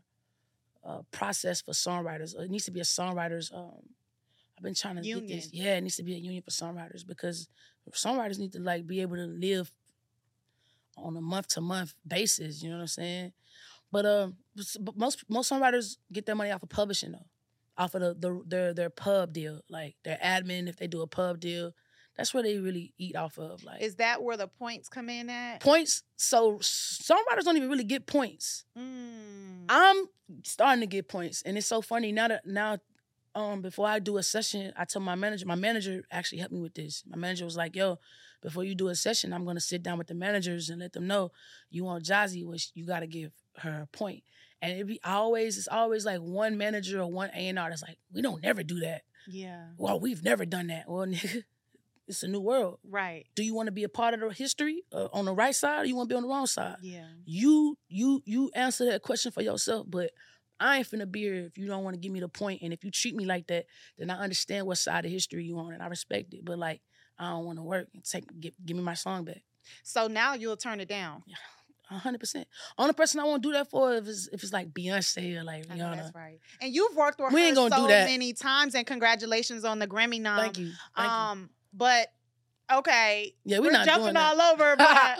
[0.85, 2.39] uh, process for songwriters.
[2.39, 3.83] It needs to be a songwriters um
[4.59, 5.49] I've been trying to get this.
[5.53, 7.49] Yeah, it needs to be a union for songwriters because
[7.93, 9.71] songwriters need to like be able to live
[10.99, 12.63] on a month to month basis.
[12.63, 13.33] You know what I'm saying?
[13.93, 14.37] But um,
[14.95, 17.27] most most songwriters get their money off of publishing though,
[17.77, 21.07] off of the, the their their pub deal, like their admin if they do a
[21.07, 21.73] pub deal.
[22.17, 23.65] That's where they really eat off of.
[23.65, 25.61] Like Is that where the points come in at?
[25.61, 26.03] points.
[26.17, 28.65] So songwriters don't even really get points.
[28.79, 29.65] Mm.
[29.69, 30.07] I'm
[30.45, 32.79] starting to get points, and it's so funny now that now,
[33.35, 35.47] um, before I do a session, I tell my manager.
[35.47, 37.03] My manager actually helped me with this.
[37.07, 37.99] My manager was like, "Yo,
[38.43, 41.07] before you do a session, I'm gonna sit down with the managers and let them
[41.07, 41.31] know
[41.71, 44.23] you want Jozzy, which you gotta give her point."
[44.63, 47.83] And it be always it's always like one manager or one A and R that's
[47.83, 49.69] like, "We don't never do that." Yeah.
[49.79, 50.85] Well, we've never done that.
[50.89, 51.45] Well, nigga,
[52.09, 52.79] it's a new world.
[52.85, 53.27] Right.
[53.35, 55.83] Do you want to be a part of the history uh, on the right side,
[55.83, 56.77] or you want to be on the wrong side?
[56.83, 57.07] Yeah.
[57.25, 60.11] you you you answer that question for yourself but
[60.59, 62.61] i ain't finna be here if you don't want to give me the point.
[62.63, 63.65] and if you treat me like that
[63.97, 66.81] then i understand what side of history you on and i respect it but like
[67.19, 69.43] i don't want to work and take give, give me my song back
[69.85, 71.23] So now you'll turn it down.
[71.91, 72.45] 100%
[72.79, 75.67] only person i won't do that for if it's if it's like beyonce or like
[75.67, 76.39] rihanna that's right.
[76.61, 78.07] And you've worked with We her ain't gonna so do that.
[78.07, 80.39] many times, and congratulations on the Grammy nom.
[80.39, 82.09] thank you thank um, but
[82.73, 85.19] okay, yeah we're we're not jumping all over, but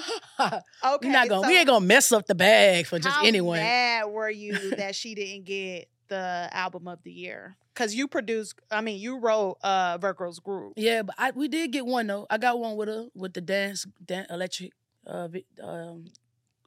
[0.85, 3.59] okay, we're not gonna so we ain't gonna mess up the bag for just anyone.
[3.59, 7.57] how mad were you that she didn't get the album of the year?
[7.75, 10.75] Because you produced, I mean, you wrote uh Virgo's Groove.
[10.77, 12.27] Yeah, but I we did get one though.
[12.31, 14.73] I got one with her with the dance, dan electric
[15.07, 15.29] uh
[15.63, 16.07] um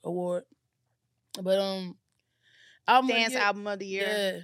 [0.04, 0.44] award.
[1.42, 1.98] But um
[2.88, 4.08] album of Dance year- album of the year.
[4.08, 4.40] Yeah.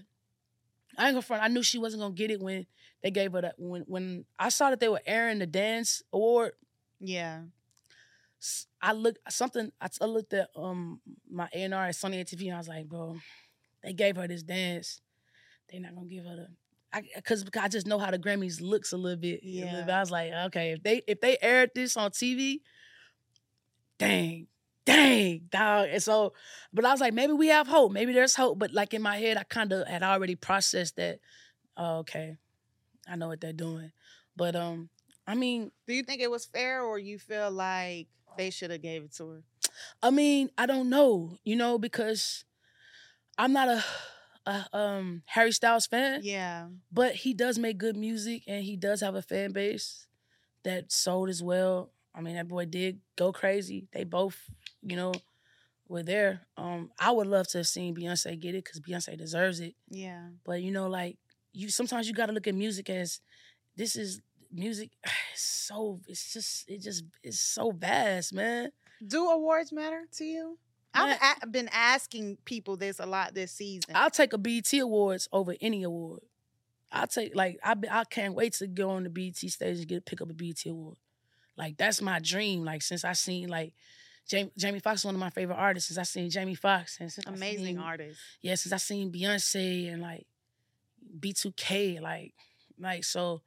[0.97, 1.43] I ain't gonna front.
[1.43, 2.65] I knew she wasn't gonna get it when
[3.03, 6.53] they gave her that when when I saw that they were airing the dance award.
[6.99, 7.43] Yeah.
[8.81, 9.71] I looked something.
[9.81, 12.67] I, I looked at um my A and R at Sony TV and I was
[12.67, 13.17] like, bro,
[13.83, 15.01] they gave her this dance.
[15.69, 16.47] They're not gonna give her the.
[16.91, 19.41] I, cause, because I just know how the Grammys looks a little bit.
[19.43, 19.85] a little Yeah.
[19.85, 19.93] bit.
[19.93, 22.61] I was like, okay, if they if they aired this on TV,
[23.99, 24.47] dang,
[24.93, 25.89] dang, dog.
[25.91, 26.33] And so,
[26.73, 27.91] but I was like, maybe we have hope.
[27.91, 28.59] Maybe there's hope.
[28.59, 31.19] But like in my head, I kind of had already processed that.
[31.77, 32.37] Oh, okay,
[33.07, 33.91] I know what they're doing.
[34.35, 34.89] But um,
[35.27, 38.81] I mean, Do you think it was fair, or you feel like they should have
[38.81, 39.43] gave it to her?
[40.01, 42.43] I mean, I don't know, you know, because
[43.37, 43.83] I'm not a,
[44.45, 46.67] a um Harry Styles fan, Yeah.
[46.91, 50.07] but he does make good music and he does have a fan base
[50.63, 51.91] that sold as well.
[52.13, 53.87] I mean, that boy did go crazy.
[53.93, 54.37] They both,
[54.81, 55.13] you know,
[55.87, 56.41] were there.
[56.57, 59.75] Um, I would love to have seen Beyonce get it because Beyonce deserves it.
[59.89, 60.27] Yeah.
[60.45, 61.17] But you know, like
[61.53, 63.19] you sometimes you gotta look at music as
[63.75, 64.91] this is music.
[65.33, 68.71] It's so it's just it just it's so vast, man.
[69.05, 70.57] Do awards matter to you?
[70.93, 73.95] I've a- been asking people this a lot this season.
[73.95, 76.21] I'll take a BET Awards over any award.
[76.91, 79.87] I'll take like I be- I can't wait to go on the BET stage and
[79.87, 80.97] get pick up a BET award.
[81.59, 82.63] Like that's my dream.
[82.63, 83.73] Like since I seen like
[84.27, 85.89] Jamie, Jamie Foxx is one of my favorite artists.
[85.89, 88.19] Since I seen Jamie Foxx and since Amazing seen- artist.
[88.41, 90.25] Yeah, since I seen Beyonce and like
[91.19, 92.33] B2K, like
[92.79, 93.41] like so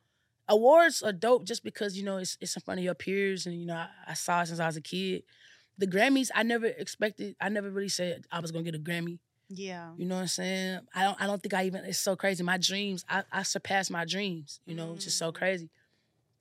[0.48, 3.58] awards are dope just because you know it's it's in front of your peers and
[3.58, 5.22] you know I, I saw it since I was a kid.
[5.78, 7.34] The Grammys, I never expected.
[7.40, 9.18] I never really said I was gonna get a Grammy.
[9.48, 9.90] Yeah.
[9.96, 10.80] You know what I'm saying?
[10.94, 12.42] I don't I don't think I even it's so crazy.
[12.42, 15.34] My dreams, I, I surpassed my dreams, you know, it's just so Mm.
[15.34, 15.70] crazy.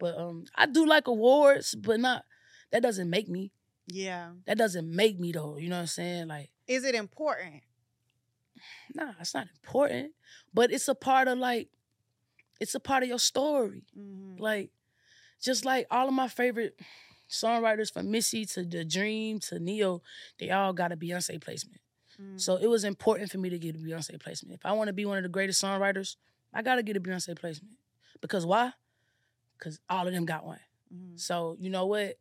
[0.02, 2.26] But um I do like awards, but not
[2.72, 3.52] that doesn't make me.
[3.88, 4.32] Yeah.
[4.48, 5.58] That doesn't make me though.
[5.58, 6.28] You know what I'm saying?
[6.28, 7.62] Like, Is it important?
[8.94, 10.12] nah, it's not important.
[10.54, 11.70] But it's a part of like
[12.60, 13.84] it's a part of your story.
[13.98, 14.40] Mhm.
[14.40, 14.72] Like,
[15.42, 16.80] just like all of my favorite
[17.30, 20.02] songwriters from Missy to The Dream to Ne-Yo,
[20.40, 21.82] they all got a Beyonce placement.
[22.20, 22.40] Mhm.
[22.40, 24.60] So it was important for me to get a Beyonce placement.
[24.60, 26.18] If I want to be one of the greatest songwriters,
[26.54, 27.78] I gotta get a Beyonce placement.
[28.22, 28.74] Because why?
[29.62, 30.60] Because all of them got one.
[30.92, 31.20] Mhm.
[31.20, 32.18] So you know what?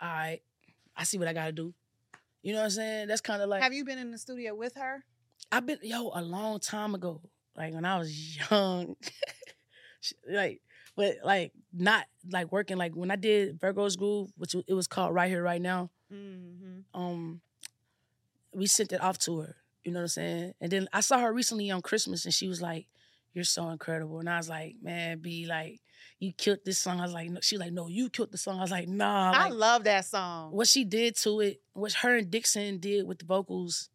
[0.00, 0.40] All right,
[0.96, 1.74] I see what I gotta do.
[2.42, 3.08] You know what I'm saying?
[3.08, 5.04] That's kind of like Have you been in the studio with her?
[5.52, 7.20] I've been yo a long time ago.
[7.56, 8.96] like when I was young,
[10.28, 10.60] like,
[10.96, 12.76] but like not like working.
[12.76, 15.90] Like when I did Virgo's Groove, which it was called Right Here, Right Now.
[16.12, 17.00] Mm-hmm.
[17.00, 17.40] Um,
[18.52, 19.56] we sent it off to her.
[19.84, 20.54] You know what I'm saying?
[20.60, 22.86] And then I saw her recently on Christmas, and she was like,
[23.34, 25.80] "You're so incredible." And I was like, "Man, be like,
[26.18, 27.40] you killed this song." I was like, no.
[27.40, 30.52] "She like, no, you killed the song." I was like, "Nah." I love that song.
[30.52, 33.90] what she did to it, what her and Dixson did with the vocals,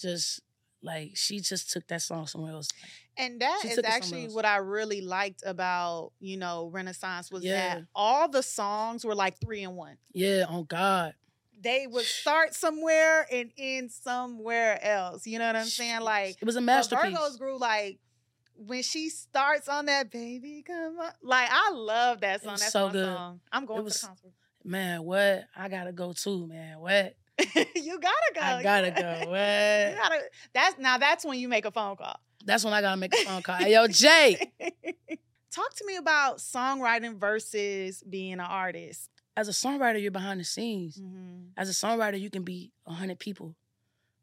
[0.00, 0.40] just
[0.82, 2.68] like she just took that song somewhere else.
[3.16, 6.68] And that She is took it somewhere actually what I really liked about, you know,
[6.72, 7.74] Renaissance was Yeah.
[7.74, 9.98] that all the songs were like three in one.
[10.12, 11.14] Yeah, on God.
[11.60, 15.26] They would start somewhere and end somewhere else.
[15.26, 16.00] You know what I'm saying?
[16.00, 17.10] Like it was a masterpiece.
[17.10, 17.98] Virgo's grew like
[18.66, 21.10] when she starts on that baby come on.
[21.22, 22.56] Like I love that song.
[22.58, 23.04] That's so good.
[23.06, 23.40] song.
[23.52, 24.32] I'm going was- to the concert.
[24.62, 25.44] Man, what?
[25.56, 26.78] I gotta go too, man.
[26.80, 27.14] What?
[27.74, 28.40] you gotta go.
[28.42, 29.00] I gotta go.
[29.22, 29.96] You What?
[30.02, 30.20] gotta,
[30.52, 32.16] that's now that's when you make a phone call.
[32.44, 33.56] That's when I gotta make a phone call.
[33.56, 34.50] Hey, yo, Jay.
[35.50, 39.08] Talk to me about songwriting versus being an artist.
[39.36, 40.98] As a songwriter, you're behind the scenes.
[40.98, 41.48] Mm-hmm.
[41.56, 43.56] As a songwriter, you can be a hundred people.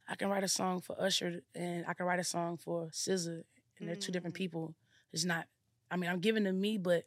[0.08, 3.42] I can write a song for Usher, and I can write a song for SZA,
[3.80, 4.38] and they're two different Mm.
[4.40, 4.76] people.
[5.14, 5.48] It's not.
[5.90, 7.06] I mean, I'm giving to me, but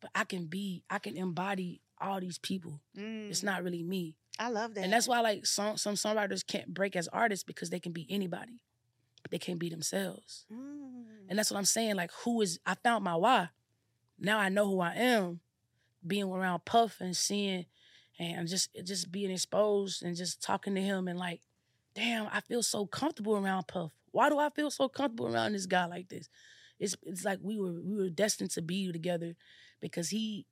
[0.00, 0.82] but I can be.
[0.90, 2.80] I can embody all these people.
[2.94, 4.16] It's not really me.
[4.40, 4.82] Mm, I love that.
[4.84, 8.06] And that's why like some some songwriters can't break as artists because they can be
[8.10, 8.60] anybody,
[9.22, 10.46] but they can't be themselves.
[10.52, 11.28] Mm.
[11.28, 11.96] And that's what I'm saying.
[11.96, 13.50] Like, who is I found my why.
[14.18, 15.40] Now I know who I am.
[16.04, 17.66] Being around Puff and seeing
[18.18, 21.40] and just just being exposed and just talking to him and like,
[21.94, 23.92] damn, I feel so comfortable around Puff.
[24.12, 26.28] Why do I feel so comfortable around this guy like this?
[26.78, 29.34] It's it's like we were we were destined to be together
[29.80, 30.46] because he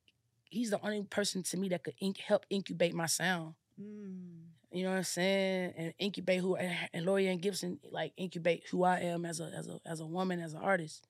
[0.45, 3.55] he's the only person to me that could inc- help incubate my sound.
[3.81, 4.51] Mm.
[4.73, 5.75] You know what I'm saying?
[5.77, 9.69] And incubate who and, and Laurieann Gibson like incubate who I am as a as
[9.69, 11.07] a as a woman as an artist.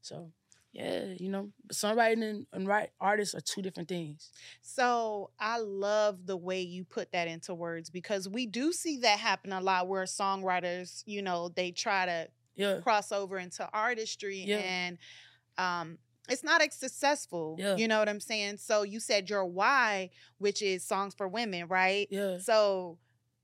[0.00, 0.32] So
[0.72, 4.30] yeah, you know, songwriting and, and write artists are two different things.
[4.62, 9.18] So I love the way you put that into words because we do see that
[9.18, 14.44] happen a lot where songwriters, you know, they try to Yeah, cross over into artistry
[14.46, 14.58] Yeah.
[14.58, 14.98] and
[15.56, 17.56] um it's not as successful.
[17.58, 17.76] Yeah.
[17.76, 18.58] You know what I'm saying?
[18.58, 22.06] So you said your why, which is songs for women, right?
[22.10, 22.98] yeah, So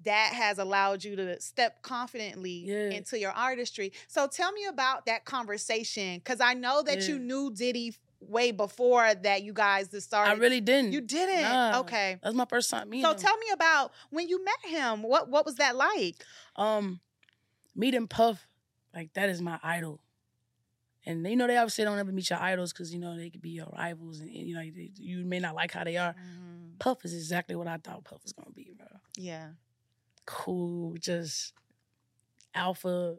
[0.04, 2.90] that has allowed you to step confidently Yeah.
[2.90, 3.92] into your artistry.
[4.06, 9.14] So tell me about that conversation because I know that you knew Diddy way before
[9.14, 10.30] that you guys just started.
[10.30, 10.92] I really didn't.
[10.92, 11.42] you didn't.
[11.42, 11.80] Nah.
[11.80, 12.18] Okay.
[12.22, 13.04] That's my first time meeting.
[13.04, 13.18] So him.
[13.18, 15.02] tell me about when you met him.
[15.02, 16.24] What what was that like?
[16.56, 17.00] um,
[17.74, 18.46] meeting Puff,
[18.94, 20.00] like that is my idol.
[21.06, 23.28] And you know they always say don't ever meet your idols because you know they
[23.28, 25.96] could be your rivals and, and, you know you, you may not like how they
[25.96, 26.14] are.
[26.78, 28.86] Puff is exactly what I thought Puff was gonna be, bro.
[29.16, 29.48] Yeah.
[30.26, 31.52] Cool, just
[32.54, 33.16] alpha,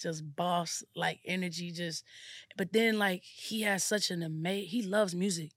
[0.00, 2.04] just boss like energy, just.
[2.56, 4.68] But then like he has such an amazing.
[4.68, 5.50] He loves music,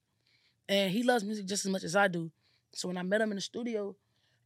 [0.68, 2.30] and he loves music just as much as I do.
[2.72, 3.96] So when I met him in the studio,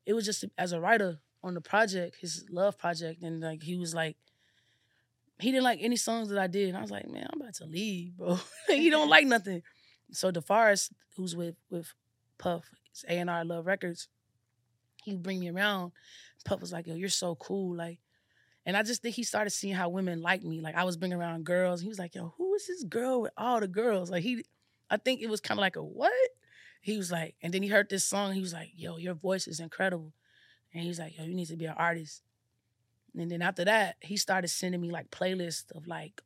[0.05, 3.77] it was just as a writer on the project, his love project, and like he
[3.77, 4.17] was like.
[5.39, 7.53] He didn't like any songs that I did, and I was like, "Man, I'm about
[7.57, 8.39] to leave, bro.
[8.69, 9.61] he don't like nothing."
[10.11, 11.93] So DeForest, who's with with
[12.39, 14.09] Puff, it's A and R Love Records,
[15.07, 15.93] he would bring me around.
[16.45, 17.77] Puff was like, yo, you're so cool.
[17.77, 17.99] Like,
[18.67, 20.61] and I just think he started seeing how women like me.
[20.61, 21.81] Like I was bringing around girls.
[21.81, 24.11] He was like, yo, who is this girl with all the girls?
[24.11, 24.45] Like he,
[24.91, 26.13] I think it was kind of like a what?
[26.81, 28.33] He was like, and then he heard this song.
[28.33, 30.13] He was like, yo, your voice is incredible.
[30.75, 32.23] And he's like, yo, you need to be an artist.
[33.17, 36.21] And then after that, he started sending me like playlists of like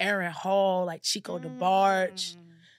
[0.00, 2.36] Aaron Hall, like Chico DeBarge.
[2.36, 2.38] Mm.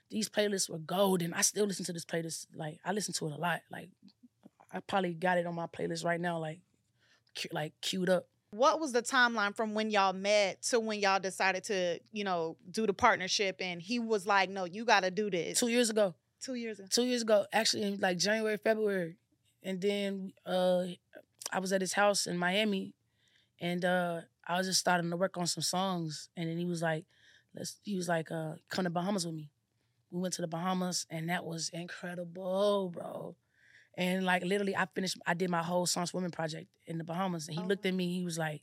[0.09, 1.33] These playlists were golden.
[1.33, 2.47] I still listen to this playlist.
[2.55, 3.61] Like I listen to it a lot.
[3.71, 3.89] Like
[4.71, 6.59] I probably got it on my playlist right now, like
[7.35, 8.27] cu- like queued up.
[8.51, 12.57] What was the timeline from when y'all met to when y'all decided to, you know,
[12.71, 13.57] do the partnership?
[13.59, 16.15] And he was like, "No, you got to do this." Two years ago.
[16.41, 16.87] Two years ago.
[16.89, 19.17] Two years ago, actually in like January, February.
[19.63, 20.85] And then uh
[21.51, 22.93] I was at his house in Miami
[23.59, 26.29] and uh I was just starting to work on some songs.
[26.35, 27.05] And then he was like,
[27.55, 29.51] let's he was like, uh, come to Bahamas with me.
[30.11, 33.35] We went to the Bahamas and that was incredible, bro.
[33.99, 37.49] And like literally I finished I did my whole for Women project in the Bahamas.
[37.49, 37.97] And he Oh, looked at oh.
[37.97, 38.61] me, he was like,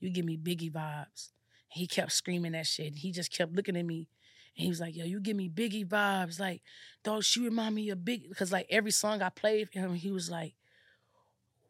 [0.00, 1.32] You give me Biggie vibes.
[1.68, 2.94] He kept screaming that shit.
[2.96, 4.08] He just kept looking at me.
[4.56, 6.40] And he was like, Yo, you give me Biggie vibes.
[6.40, 6.62] Like,
[7.04, 10.10] dog, she remind me of Big because like every song I played for him, he
[10.10, 10.54] was like,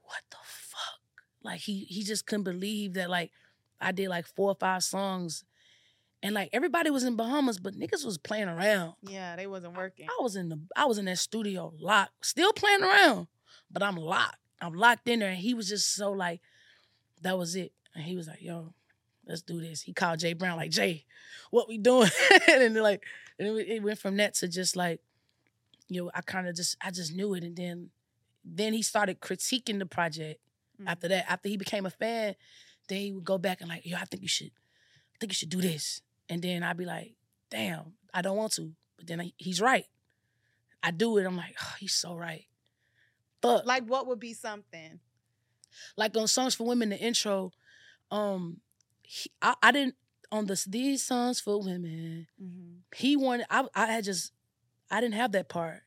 [0.04, 1.00] What the fuck?
[1.42, 3.32] Like he he just couldn't believe that like
[3.80, 5.42] I did like four or five songs.
[6.22, 8.94] And like everybody was in Bahamas, but niggas was playing around.
[9.02, 10.06] Yeah, they wasn't working.
[10.08, 13.28] I was in the I was in that studio locked, still playing around,
[13.70, 14.36] but I'm locked.
[14.60, 15.30] I'm locked in there.
[15.30, 16.40] And he was just so like,
[17.22, 17.72] that was it.
[17.94, 18.74] And he was like, yo,
[19.26, 19.82] let's do this.
[19.82, 21.04] He called Jay Brown like Jay,
[21.50, 22.10] what we doing?
[22.48, 23.04] and like,
[23.38, 25.00] and it, it went from that to just like,
[25.88, 27.90] you know, I kind of just I just knew it, and then
[28.44, 30.40] then he started critiquing the project.
[30.82, 30.88] Mhm.
[30.88, 32.34] After that, after he became a fan,
[32.88, 34.50] then he would go back and like, yo, I think you should,
[35.14, 36.02] I think you should do this.
[36.28, 37.14] And then I'd be like,
[37.50, 38.72] damn, I don't want to.
[38.96, 39.86] But then I, he's right.
[40.82, 41.26] I do it.
[41.26, 42.44] I'm like, oh, he's so right.
[43.42, 43.66] Fuck.
[43.66, 45.00] Like, what would be something?
[45.96, 47.52] like on songs for women, the intro,
[48.10, 48.60] um,
[49.02, 49.94] he, I, I didn't
[50.30, 52.26] on this these songs for women.
[52.42, 52.78] Mm-hmm.
[52.94, 53.46] He wanted.
[53.50, 54.32] I I had just
[54.90, 55.82] I didn't have that part.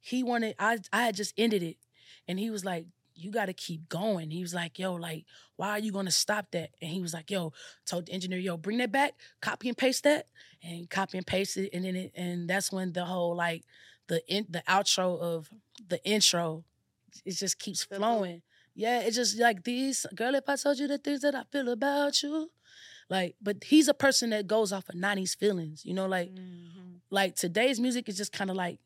[0.00, 0.54] He wanted.
[0.58, 1.76] I I had just ended it,
[2.26, 2.86] and he was like,
[3.16, 5.24] "You got to keep going." He was like, "Yo, like,
[5.56, 7.52] why are you gonna stop that?" And he was like, "Yo,"
[7.86, 10.28] told the engineer, "Yo, bring that back, copy and paste that,
[10.62, 13.64] and copy and paste it." And then it, and that's when the whole like
[14.08, 15.50] the in, the outro of
[15.88, 16.64] the intro,
[17.24, 18.42] it just keeps flowing.
[18.74, 20.34] Yeah, it's just like these girl.
[20.34, 22.50] If I told you the things that I feel about you,
[23.08, 25.84] like, but he's a person that goes off of '90s feelings.
[25.84, 27.00] You know, like Mhm.
[27.10, 28.78] like today's music is just kind of like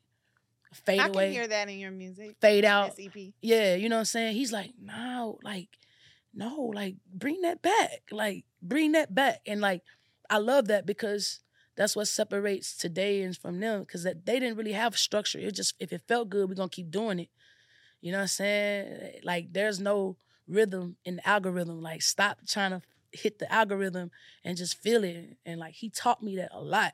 [0.73, 2.35] fade I away, can hear that in your music.
[2.41, 2.95] fade out.
[2.95, 3.33] This EP.
[3.41, 4.35] Yeah, you know what I'm saying?
[4.35, 5.69] He's like, no, like,
[6.33, 8.03] no, like, bring that back.
[8.11, 9.41] Like, bring that back.
[9.45, 9.81] And like,
[10.29, 11.41] I love that because
[11.75, 13.85] that's what separates todayans from them.
[13.85, 15.39] Cause that they didn't really have structure.
[15.39, 17.29] It just if it felt good, we're gonna keep doing it.
[18.01, 19.19] You know what I'm saying?
[19.23, 21.81] Like there's no rhythm in the algorithm.
[21.81, 22.81] Like stop trying to
[23.11, 24.11] hit the algorithm
[24.43, 25.37] and just feel it.
[25.45, 26.93] And like he taught me that a lot.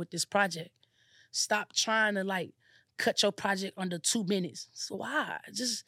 [0.00, 0.70] With this project.
[1.30, 2.50] Stop trying to like
[2.96, 4.66] cut your project under two minutes.
[4.72, 5.38] So why?
[5.54, 5.84] Just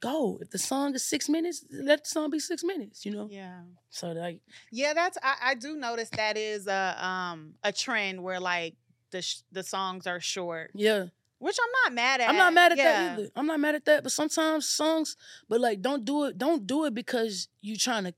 [0.00, 0.38] go.
[0.40, 3.28] If the song is six minutes, let the song be six minutes, you know?
[3.30, 3.60] Yeah.
[3.90, 8.40] So like Yeah, that's I, I do notice that is a um a trend where
[8.40, 8.74] like
[9.10, 11.04] the sh- the songs are short, yeah.
[11.38, 12.30] which I'm not mad at.
[12.30, 12.84] I'm not mad at Yeah.
[12.84, 13.30] that either.
[13.36, 14.02] I'm not mad at that.
[14.02, 15.16] But sometimes songs,
[15.50, 18.14] but like don't do it, don't do it because you're trying to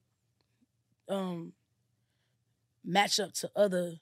[1.08, 1.52] um
[2.84, 3.94] match up to other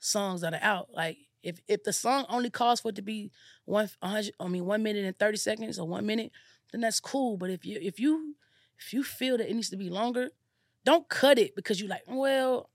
[0.00, 0.88] songs that are out.
[0.92, 3.30] Like if if the song only calls for it to be
[3.64, 6.32] one hundred, I mean one minute and thirty seconds or one minute,
[6.72, 7.36] then that's cool.
[7.36, 8.34] But if you if you
[8.78, 10.30] if you feel that it needs to be longer,
[10.84, 12.70] don't cut it because you like, well,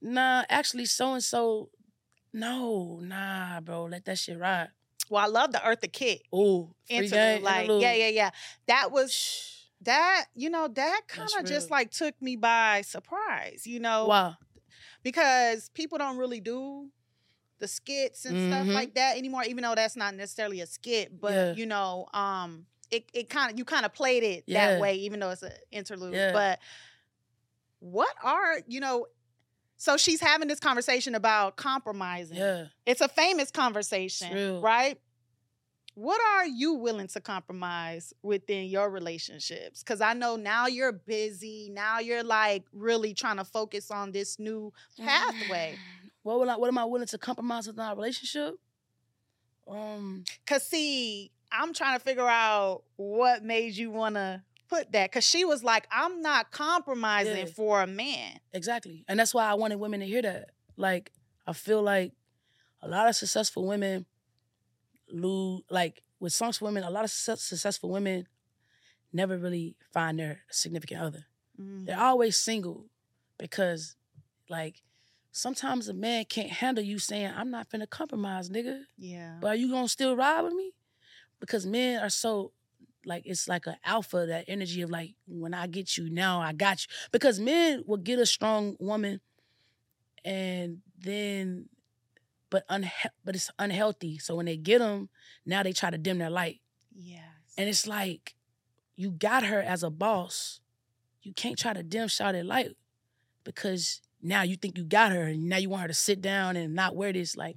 [0.00, 1.70] nah, actually so and so,
[2.32, 4.68] no, nah, bro, let that shit ride.
[5.10, 7.42] Well, I love the Eartha Kitt Ooh, free interlude.
[7.42, 8.30] Like, yeah, yeah, yeah.
[8.66, 10.26] That was that.
[10.34, 13.66] You know, that kind of just like took me by surprise.
[13.66, 14.36] You know, Wow.
[15.04, 16.90] Because people don't really do
[17.60, 18.74] the skits and stuff Mhm.
[18.74, 19.44] like that anymore.
[19.44, 21.52] Even though that's not necessarily a skit, but Yeah.
[21.54, 24.72] you know, um, it it kind of you kind of played it Yeah.
[24.72, 26.14] that way, even though it's an interlude.
[26.14, 26.32] Yeah.
[26.32, 26.58] But
[27.80, 29.06] what are you know?
[29.76, 32.36] So she's having this conversation about compromising.
[32.36, 32.66] Yeah.
[32.86, 34.60] It's a famous conversation, real.
[34.60, 34.98] right?
[35.94, 39.82] What are you willing to compromise within your relationships?
[39.82, 41.70] Because I know now you're busy.
[41.72, 45.76] Now you're like really trying to focus on this new pathway.
[46.24, 48.54] What will I, what am I willing to compromise with our relationship?
[49.68, 55.12] Um, Cause see, I'm trying to figure out what made you want to put that.
[55.12, 57.44] Cause she was like, I'm not compromising Yeah.
[57.54, 58.40] for a man.
[58.52, 59.04] exactly.
[59.08, 60.50] And that's why I wanted women to hear that.
[60.76, 61.12] Like,
[61.46, 62.12] I feel like
[62.82, 64.06] a lot of successful women
[65.14, 68.26] lose, like, with songs for women, a lot of success, successful women
[69.12, 71.26] never really find their significant other.
[71.60, 71.86] Mm.
[71.86, 72.86] They're always single
[73.38, 73.96] because,
[74.48, 74.82] like,
[75.30, 78.82] sometimes a man can't handle you saying, I'm not finna compromise, nigga.
[78.98, 79.38] Yeah.
[79.40, 80.72] But are you gonna still ride with me?
[81.40, 82.52] Because men are so
[83.06, 86.52] like it's like an alpha, that energy of like, when I get you, now I
[86.52, 86.86] got you.
[87.12, 89.20] Because men will get a strong woman
[90.24, 91.68] and then
[92.50, 92.90] but unhe-
[93.24, 94.18] but it's unhealthy.
[94.18, 95.08] So when they get them,
[95.46, 96.60] now they try to dim their light.
[96.94, 97.20] yes.
[97.56, 98.34] And it's like
[98.96, 100.60] you got her as a boss.
[101.22, 102.70] You can't try to dim shot at light
[103.44, 106.56] because now you think you got her and now you want her to sit down
[106.56, 107.36] and not wear this.
[107.36, 107.56] Like,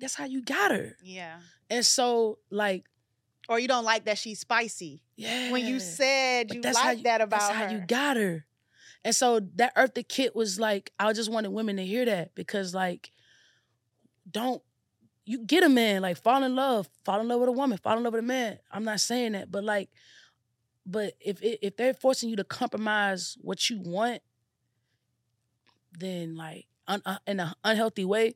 [0.00, 0.96] that's how you got her.
[1.02, 1.38] yeah.
[1.68, 2.84] And so, like,
[3.48, 5.02] Or you don't like that she's spicy.
[5.16, 5.50] yeah.
[5.50, 7.66] When you said you that's like that about that's her.
[7.66, 8.46] how you got her.
[9.04, 12.74] And so that Eartha Kitt was like, I just wanted women to hear that because,
[12.74, 13.10] like,
[14.30, 14.62] don't
[15.24, 17.96] you get a man, like fall in love, fall in love with a woman, fall
[17.96, 18.58] in love with a man.
[18.70, 19.90] I'm not saying that, but like,
[20.84, 24.22] but if if they're forcing you to compromise what you want
[25.98, 28.34] then like un- uh, in an unhealthy way,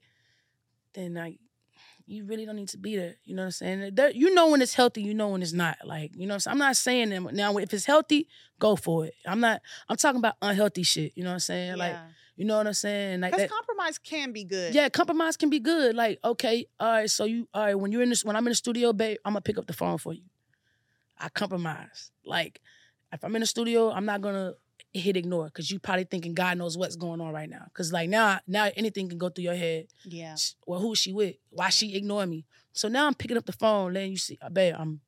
[0.94, 1.38] then like
[2.06, 3.16] you really don't need to be there.
[3.24, 3.94] You know what I'm saying?
[3.94, 5.78] There, you know when it's healthy, you know when it's not.
[5.84, 8.26] Like, you know I'm, I'm not saying that now if it's healthy,
[8.58, 9.14] go for it.
[9.26, 11.12] I'm not I'm talking about unhealthy shit.
[11.14, 11.76] You know what I'm saying?
[11.76, 12.06] Like, Yeah.
[12.40, 13.20] You know what I'm saying?
[13.20, 14.74] Like that, compromise can be good.
[14.74, 15.94] yeah, compromise can be good.
[15.94, 18.50] Like, okay, all right, so you all right, when you're in this when I'm in
[18.50, 20.22] the studio, babe, I'm gonna pick up the phone for you.
[21.18, 22.10] I compromise.
[22.24, 22.62] Like,
[23.12, 24.54] if I'm in the studio, I'm not gonna
[24.94, 27.66] hit ignore because you probably thinking God knows what's going on right now.
[27.74, 29.88] Cause like now, now anything can go through your head.
[30.06, 30.34] Yeah.
[30.66, 31.36] Well, who's she with?
[31.50, 32.46] Why she ignoring me?
[32.72, 35.00] So now I'm picking up the phone, letting you see, uh, babe, I'm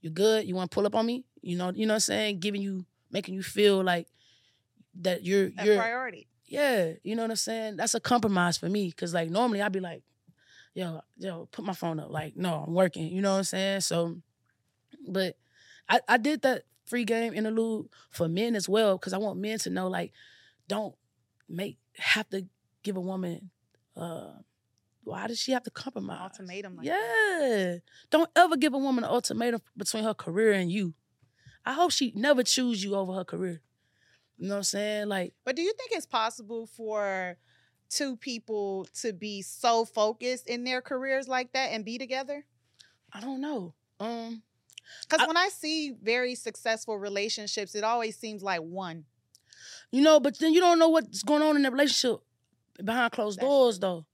[0.00, 0.44] you good?
[0.44, 1.24] You want to pull up on me?
[1.40, 2.40] You know, you know what I'm saying?
[2.40, 4.08] Giving you, making you feel like
[5.02, 6.26] that you're A you're priority.
[6.50, 7.76] Yeah, you know what I'm saying?
[7.76, 8.90] That's a compromise for me.
[8.92, 10.02] Cause like normally I'd be like,
[10.74, 12.10] yo, yo, put my phone up.
[12.10, 13.06] Like, no, I'm working.
[13.06, 13.80] You know what I'm saying?
[13.82, 14.16] So,
[15.08, 15.36] but
[15.88, 19.58] I, I did that free game interlude for men as well, because I want men
[19.60, 20.12] to know, like,
[20.68, 20.94] don't
[21.48, 22.46] make have to
[22.82, 23.50] give a woman
[23.96, 24.30] uh
[25.02, 26.20] why does she have to compromise?
[26.22, 27.76] Ultimatum like yeah.
[28.10, 30.94] Don't ever give a woman an ultimatum between her career and you.
[31.64, 33.60] I hope she never choose you over her career.
[34.40, 35.08] You know what I'm saying?
[35.08, 37.36] Like, But do you think it's possible for
[37.90, 42.46] two people to be so focused in their careers like that and be together?
[43.12, 43.74] I don't know.
[44.00, 44.42] Um,
[45.08, 49.04] Because when I see very successful relationships, it always seems like one.
[49.92, 52.20] you know, but then you don't know what's going on in the relationship
[52.82, 54.06] behind closed That's doors, though.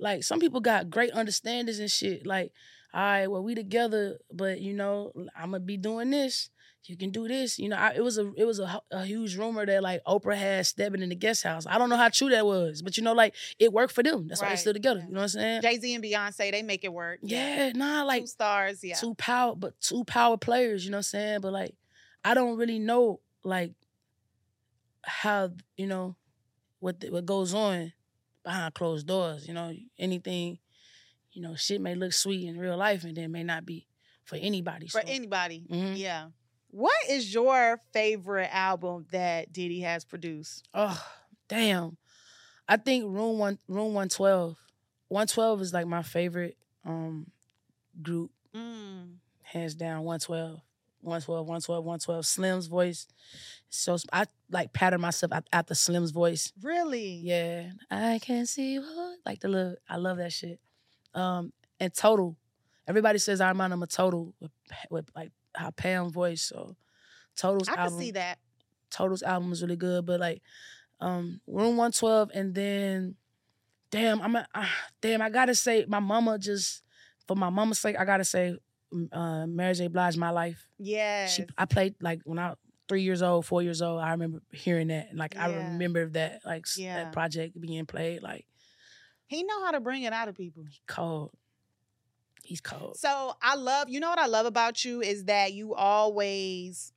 [0.00, 2.26] Like some people got great understandings and shit.
[2.26, 2.52] Like,
[2.92, 6.50] all right, well, we together, but you know, I'm gonna be doing this.
[6.86, 7.58] You can do this.
[7.58, 10.34] You know, I, it was a it was a, a huge rumor that like Oprah
[10.36, 11.66] had Stedman in the guest house.
[11.66, 14.26] I don't know how true that was, but you know, like it worked for them.
[14.28, 15.00] That's why they Right, still together.
[15.00, 15.06] yeah.
[15.06, 15.62] You know what I'm saying?
[15.62, 17.20] Jay Z and Beyonce, they make it work.
[17.22, 18.82] yeah, nah, like two stars.
[18.82, 18.94] Yeah.
[18.96, 20.84] two power, but two power players.
[20.84, 21.40] You know what I'm saying?
[21.42, 21.74] But like,
[22.24, 23.72] I don't really know like
[25.04, 26.16] how you know
[26.78, 27.92] what th- what goes on
[28.42, 29.46] behind closed doors.
[29.46, 30.58] You know, anything.
[31.32, 33.86] You know, shit may look sweet in real life, and then may not be
[34.24, 34.88] for anybody.
[34.88, 35.06] For so.
[35.06, 35.64] anybody.
[35.70, 35.96] Mhm.
[35.96, 36.28] Yeah.
[36.72, 40.68] What is your favorite album that Diddy has produced?
[40.72, 41.00] Oh,
[41.48, 41.96] damn.
[42.68, 44.56] I think room one room one twelve.
[45.08, 47.26] One twelve is like my favorite um
[48.00, 48.30] group.
[48.54, 49.14] Mm.
[49.42, 50.60] hands down 112
[51.02, 53.06] 112 112 112 slim's voice
[53.68, 57.20] so i like pattern myself after slim's voice Really?
[57.22, 60.58] yeah i can see what like the little i love that shit
[61.14, 62.36] um and total
[62.88, 64.50] everybody says i remind them of total with,
[64.90, 66.76] with like how pam voice so
[67.36, 68.38] total's I can see that.
[68.90, 70.42] Total's album is really good, but like
[71.00, 73.14] um Room 112 and then
[73.90, 74.66] damn, I'm a, uh,
[75.00, 76.82] damn, I gotta say my mama just
[77.26, 78.56] for my mama's sake, I gotta say
[79.12, 79.86] uh Mary J.
[79.88, 80.66] Blige My Life.
[80.78, 82.54] Yeah, She I played like when I
[82.88, 85.10] three years old, four years old, I remember hearing that.
[85.10, 86.96] And like I remember that like Yeah.
[87.04, 88.46] that project being played, like
[89.26, 90.64] he know how to bring it out of people.
[90.64, 91.30] He cold.
[92.44, 92.96] He's cold.
[92.98, 96.92] So I love, you know what I love about you is that you always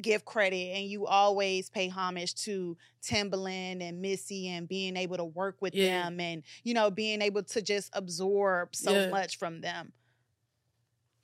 [0.00, 5.24] give credit and you always pay homage to Timbaland and Missy and being able to
[5.24, 6.04] work with Yeah.
[6.04, 9.08] them and, you know, being able to just absorb so Yeah.
[9.10, 9.92] much from them.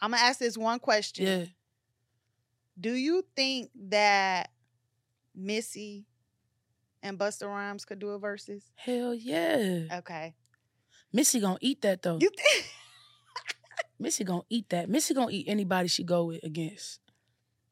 [0.01, 1.27] I'm gonna ask this one question.
[1.27, 1.45] Yeah.
[2.79, 4.51] Do you think that
[5.35, 6.05] Missy
[7.03, 8.65] and Busta Rhymes could do a Verzuz?
[8.75, 9.99] Hell yeah.
[9.99, 10.35] Okay.
[11.13, 12.19] Missy gonna eat that though.
[12.21, 12.67] You think?
[13.99, 14.89] Missy gonna eat that.
[14.89, 17.01] Missy gonna eat anybody she go with against.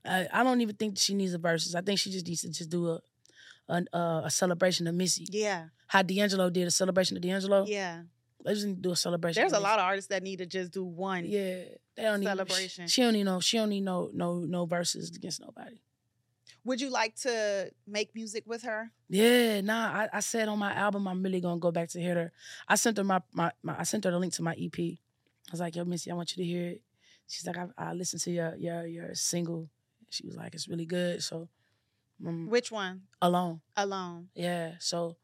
[0.05, 1.75] I, I don't even think she needs a Verzuz.
[1.75, 3.01] I think she just needs to just do a
[3.69, 5.27] a, a, uh, a celebration of Missy.
[5.31, 5.67] yeah.
[5.89, 7.65] How D'Angelo did a celebration of D'Angelo.
[7.67, 8.03] Yeah.
[8.45, 9.41] They just need to do a celebration.
[9.41, 11.25] There's a lot of artists that need to just do one.
[11.27, 11.65] Yeah,
[11.97, 12.87] they don't need Celebration.
[12.87, 13.41] She, she don't need no.
[13.41, 15.81] She don't need no no no verses against nobody.
[16.65, 18.91] Would you like to make music with her?
[19.09, 19.87] Yeah, nah.
[19.89, 22.33] I, I said on my album I'm really gonna go back to hear her.
[22.69, 24.99] I sent her my, my, my I sent her the link to my EP.
[25.49, 26.83] I was like, Yo, Missy, I want you to hear it.
[27.29, 29.69] She's like, I, I listened to your your your single.
[30.11, 31.23] She was like, It's really good.
[31.23, 31.49] So,
[32.27, 33.03] um, Which one?
[33.23, 33.61] alone.
[33.77, 34.29] Alone.
[34.35, 34.73] Yeah.
[34.79, 35.17] So,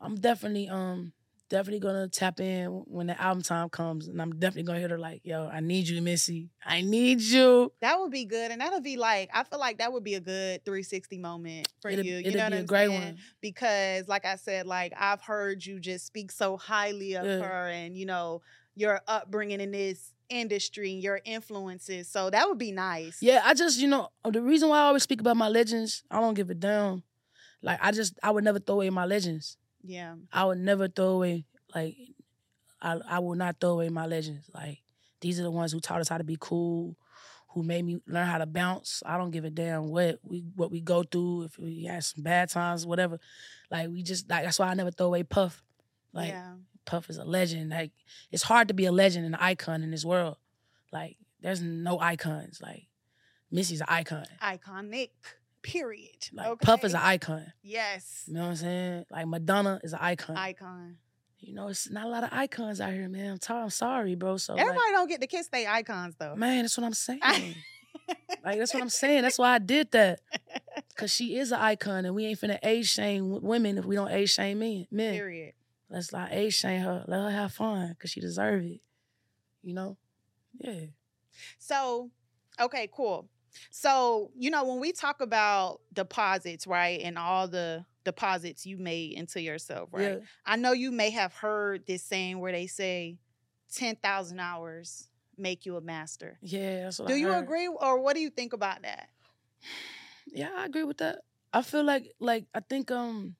[0.00, 1.12] I'm definitely um
[1.50, 4.98] definitely gonna tap in when the album time comes, and I'm definitely gonna hit her
[4.98, 6.50] like, Yo, I need you, Missy.
[6.64, 7.72] I need you.
[7.80, 10.20] That would be good, and that'll be like I feel like that would be a
[10.20, 12.16] good 360 moment for it'll, you.
[12.16, 13.00] You it'll know be what a I'm great saying?
[13.02, 13.18] one.
[13.40, 17.38] Because, like I said, like I've heard you just speak so highly of Yeah.
[17.38, 18.42] her, and you know
[18.76, 22.08] your upbringing in this industry, your influences.
[22.08, 23.18] So that would be nice.
[23.20, 26.20] Yeah, I just, you know, the reason why I always speak about my legends, I
[26.20, 27.02] don't give a damn.
[27.62, 29.56] Like, I just, I would never throw away my legends.
[29.82, 30.16] Yeah.
[30.32, 31.44] I would never throw away,
[31.74, 31.96] like,
[32.80, 34.50] I, I will not throw away my legends.
[34.54, 34.78] Like,
[35.20, 36.96] these are the ones who taught us how to be cool,
[37.54, 39.02] who made me learn how to bounce.
[39.06, 41.44] I don't give a damn what we what we go through.
[41.44, 43.18] If we had some bad times, whatever.
[43.70, 45.62] Like we just like that's why I never throw away Puff.
[46.12, 46.54] Like yeah.
[46.84, 47.70] Puff is a legend.
[47.70, 47.92] Like
[48.30, 50.36] it's hard to be a legend and an icon in this world.
[50.92, 52.60] Like there's no icons.
[52.62, 52.86] Like
[53.50, 54.24] Missy's an icon.
[54.42, 55.10] Iconic.
[55.62, 56.28] Period.
[56.32, 56.64] Like okay.
[56.66, 57.52] Puff is an icon.
[57.62, 58.24] Yes.
[58.26, 59.04] You know what I'm saying?
[59.10, 60.36] Like Madonna is an icon.
[60.36, 60.96] Icon.
[61.40, 63.32] you know, it's not a lot of icons out here, man.
[63.32, 64.36] I'm, t- I'm sorry, bro.
[64.36, 66.34] So Everybody like, don't get to kiss their icons though.
[66.36, 67.20] man, that's what I'm saying.
[68.44, 69.22] like that's what I'm saying.
[69.22, 70.20] That's why I did that.
[70.96, 74.10] Cause she is an icon, and we ain't finna age shame women if we don't
[74.12, 74.86] age shame men.
[74.90, 75.54] Men, Period.
[75.94, 77.04] Let's not age shame her.
[77.06, 78.80] Let her have fun, cause she deserve it.
[79.62, 79.96] You know?
[80.60, 80.86] Yeah.
[81.58, 82.10] So,
[82.60, 83.28] okay, cool.
[83.70, 89.12] So, you know, when we talk about deposits, right, and all the deposits you made
[89.12, 90.18] into yourself, right?
[90.18, 90.24] Yeah.
[90.44, 93.16] I know you may have heard this saying where they say
[93.72, 96.38] 10,000 hours make you a master.
[96.42, 96.84] Yeah.
[96.84, 97.44] That's what Do I you heard.
[97.44, 99.08] agree or what do you think about that?
[100.26, 101.20] Yeah, I agree with that.
[101.52, 103.36] I feel like like I think um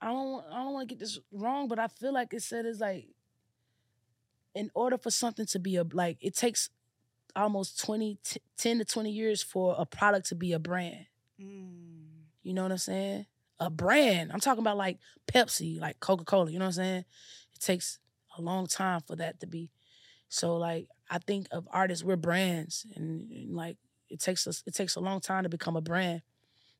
[0.00, 2.42] I don't want I don't want to get this wrong, but I feel like it
[2.42, 3.08] said it's like
[4.54, 6.70] in order for something to be a like it takes
[7.34, 11.06] almost 20 t- 10 to 20 years for a product to be a brand.
[11.40, 12.06] Mm.
[12.42, 13.26] You know what I'm saying?
[13.60, 14.32] A brand.
[14.32, 14.98] I'm talking about like
[15.30, 17.04] Pepsi, like Coca-Cola, you know what I'm saying?
[17.54, 17.98] It takes
[18.38, 19.70] a long time for that to be.
[20.28, 23.76] So like I think of artists, we're brands and, and like
[24.08, 26.22] it takes us it takes a long time to become a brand.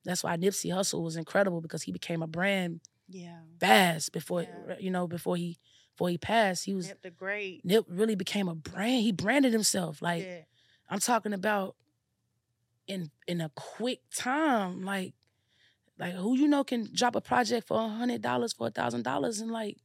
[0.05, 3.39] That's why Nipsey Hussle was incredible because he became a brand Yeah.
[3.61, 4.77] fast before Yeah.
[4.81, 5.59] you know before he
[5.93, 6.65] before he passed.
[6.65, 7.65] He was Nip the great.
[7.65, 9.03] Nip really became a brand.
[9.03, 10.03] He branded himself.
[10.03, 10.41] Like yeah.
[10.91, 11.77] I'm talking about
[12.87, 14.83] in in a quick time.
[14.83, 15.15] Like
[15.99, 19.03] like who you know can drop a project for a hundred dollars for a thousand
[19.03, 19.79] dollars and like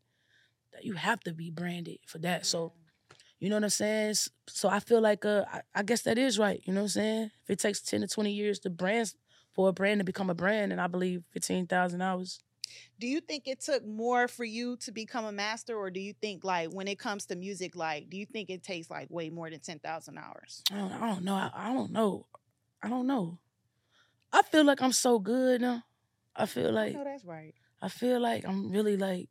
[0.82, 2.46] you have to be branded for that.
[2.46, 2.74] So
[3.40, 4.16] you know what I'm saying?
[4.48, 6.62] So I feel like uh I, I guess that is right.
[6.66, 7.32] You know what I'm saying?
[7.44, 9.14] If it takes ten to twenty years to brand
[9.54, 12.40] for a brand to become a brand, and I believe fifteen thousand hours.
[13.00, 16.14] Do you think it took more for you to become a master or do you
[16.14, 19.30] think like when it comes to music like do you think it takes like way
[19.30, 21.36] more than 10,000 hours I don't, I don't know.
[21.36, 22.28] I, I don't know.
[22.84, 23.40] I don't know.
[24.34, 25.84] I feel like I'm so good now.
[26.36, 29.30] I feel like no that's right I feel like I'm really like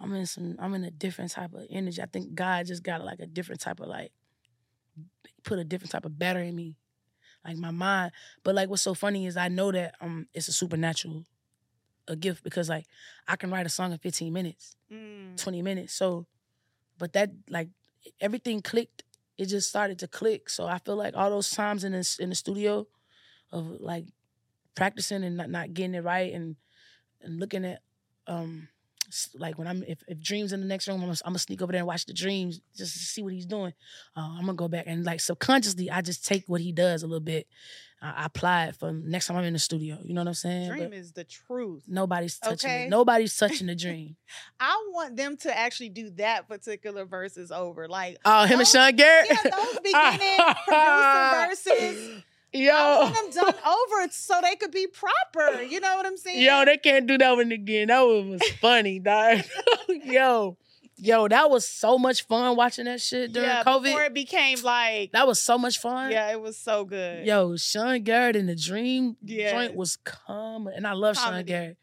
[0.00, 2.00] I'm in some I'm in a different type of energy.
[2.00, 4.12] I think God just got like a different type of like
[5.42, 6.76] put a different type of battery in me.
[7.44, 8.12] Like my mind.
[8.44, 11.24] But like what's so funny is I know that um it's a supernatural
[12.08, 12.86] a gift because like
[13.28, 15.36] I can write a song in 15 minutes, Mm.
[15.36, 15.92] 20 minutes.
[15.94, 16.26] So
[16.98, 17.68] but that like
[18.20, 19.04] everything clicked.
[19.36, 20.50] It just started to click.
[20.50, 22.86] So I feel like all those times in the in the studio
[23.52, 24.06] of like
[24.74, 26.56] practicing and not, not getting it right and
[27.20, 27.82] and looking at
[28.26, 28.68] um
[29.34, 31.62] like when I'm if, if dreams in the next room I'm gonna, I'm gonna sneak
[31.62, 33.72] over there and watch the dreams just to see what he's doing.
[34.16, 37.06] Uh, I'm gonna go back and like subconsciously I just take what he does a
[37.06, 37.46] little bit.
[38.00, 39.98] I, I apply it for next time I'm in the studio.
[40.04, 40.68] You know what I'm saying?
[40.70, 42.84] dream But is the truth nobody's touching Okay.
[42.84, 42.90] it.
[42.90, 44.16] Nobody's touching the dream.
[44.60, 47.88] I want them to actually do that particular verses over.
[47.88, 49.28] Like, Oh, him and those- Sean Garrett.
[49.30, 52.22] yeah, those beginning producer verses.
[52.54, 53.00] I Yo.
[53.00, 55.60] want them done over so they could be proper.
[55.62, 56.40] You know what I'm saying?
[56.40, 57.88] Yo, they can't do that one again.
[57.88, 59.40] That one was funny, dog.
[59.88, 60.56] yo,
[60.96, 63.82] yo, that was so much fun watching that shit during yeah, COVID.
[63.84, 66.10] before it became like, that was so much fun.
[66.10, 67.26] yeah, it was so good.
[67.26, 69.52] Yo, Sean Garrett in the Dream Yes.
[69.52, 71.44] joint was coming, and I love Sean Comedy.
[71.48, 71.76] Garrett.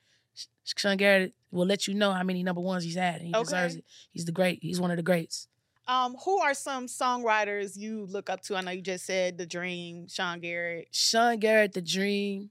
[0.76, 3.76] Sean Garrett will let you know how many number ones he's had, and he deserves
[3.76, 3.86] it.
[4.12, 4.60] He's the great.
[4.64, 5.48] He's one of the greats.
[5.88, 8.56] Um, who are some songwriters you look up to?
[8.56, 10.88] I know you just said The Dream, Sean Garrett.
[10.92, 12.50] Sean Garrett, The Dream,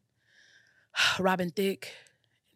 [1.18, 1.93] Robin Thicke.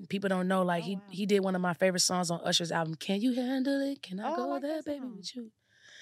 [0.09, 1.03] People don't know, like Oh, he wow.
[1.11, 2.95] he did one of my favorite songs on Usher's album.
[2.95, 4.01] Can you handle it?
[4.03, 5.51] Can I Oh, I go like there, baby, with you?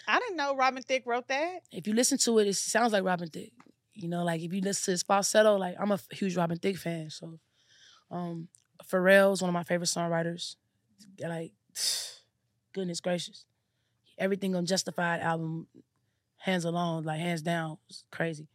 [0.07, 1.61] I didn't know Robin Thicke wrote that.
[1.73, 3.53] If you listen to it, it sounds like Robin Thicke.
[3.95, 6.77] You know, like if you listen to his falsetto, like I'm a huge Robin Thicke
[6.77, 7.09] fan.
[7.09, 7.39] So,
[8.11, 8.49] um,
[8.85, 10.57] Pharrell's one of my favorite songwriters.
[11.19, 11.53] Like,
[12.75, 13.47] goodness gracious,
[14.19, 15.67] everything on Justified album,
[16.39, 18.47] hands alone, like hands down, was crazy.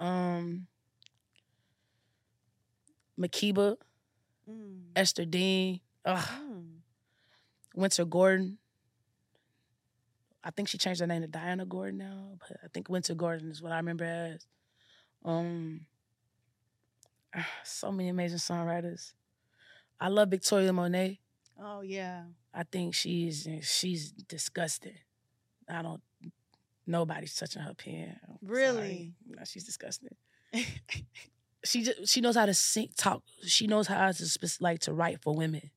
[0.00, 0.66] Um,
[3.18, 3.76] Makeba,
[4.48, 4.90] Mm.
[4.94, 6.80] Esther Dean, ugh, Mm.
[7.74, 8.58] Wynter Gordon.
[10.42, 13.50] I think she changed her name to Diana Gordon now, but I think Wynter Gordon
[13.50, 14.46] is what I remember as.
[15.24, 15.86] Um,
[17.64, 19.14] so many amazing songwriters.
[19.98, 21.20] I love Victoria Monet.
[21.58, 22.24] Oh yeah.
[22.54, 24.96] I think she's she's disgusting.
[25.68, 26.02] I don't.
[26.86, 28.18] Nobody's touching her pen.
[28.28, 28.38] I'm.
[28.42, 29.14] Really?
[29.26, 30.14] No, she's disgusting.
[31.64, 33.22] She just she knows how to sing, talk.
[33.46, 35.70] She knows how to like to write for women.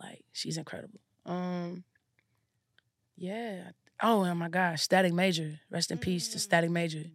[0.00, 0.98] Like she's incredible.
[1.24, 1.84] Um,
[3.16, 3.70] yeah,
[4.02, 5.60] oh my gosh, Static Major.
[5.70, 6.98] Rest in peace to Static Major.
[6.98, 7.10] Mm.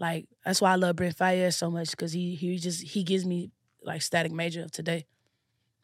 [0.00, 3.24] Like that's why I love Brent Faiyaz so much because he he just he gives
[3.24, 5.06] me like Static Major of today.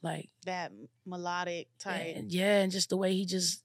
[0.04, 0.70] Like That
[1.06, 2.14] melodic type.
[2.16, 3.62] and, yeah, and just the way he just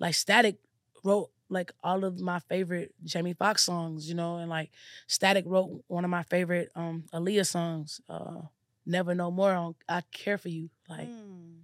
[0.00, 0.56] like Static
[1.04, 4.70] wrote like all of my favorite Jamie Foxx songs, you know, and like
[5.06, 8.42] Static wrote one of my favorite um Aaliyah songs, uh
[8.84, 10.68] Never No More on I Care For You.
[10.88, 11.62] Like Mm.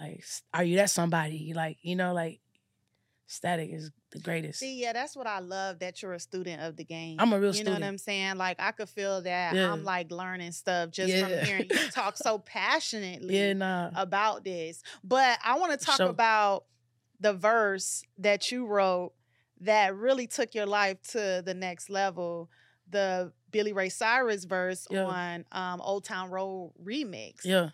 [0.00, 1.52] like are you that somebody?
[1.54, 2.40] Like, you know, like
[3.30, 4.58] Static is the greatest.
[4.58, 7.16] See, yeah, that's what I love that you're a student of the game.
[7.20, 8.38] I'm a real you know what I'm saying?
[8.38, 9.70] Like I could feel that Yeah.
[9.70, 11.44] I'm like learning stuff just from Yeah.
[11.44, 13.90] hearing you talk so passionately yeah, nah.
[13.94, 14.82] about this.
[15.04, 16.64] But I want to talk about
[17.20, 19.12] the verse that you wrote
[19.60, 22.48] that really took your life to the next level.
[22.90, 25.04] The Billy Ray Cyrus verse Yeah.
[25.04, 27.44] on um, Old Town Road remix.
[27.44, 27.70] yeah.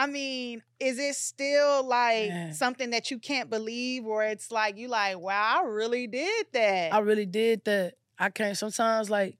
[0.00, 2.54] I mean, is it still like Man.
[2.54, 6.94] something that you can't believe, or it's like you like, wow, I really did that?
[6.94, 7.96] I really did that.
[8.18, 9.36] I can't sometimes like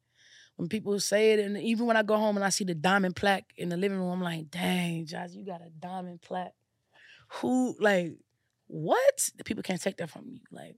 [0.56, 3.16] when people say it, and even when I go home and I see the diamond
[3.16, 6.52] plaque in the living room, I'm like, dang, Josh, you got a diamond plaque.
[7.36, 8.12] Who like
[8.66, 9.30] what?
[9.38, 10.40] The people can't take that from you.
[10.52, 10.76] Like,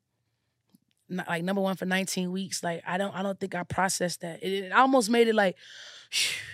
[1.28, 2.62] like number one for 19 weeks.
[2.62, 4.42] Like, I don't I don't think I processed that.
[4.42, 5.56] It, it almost made it like,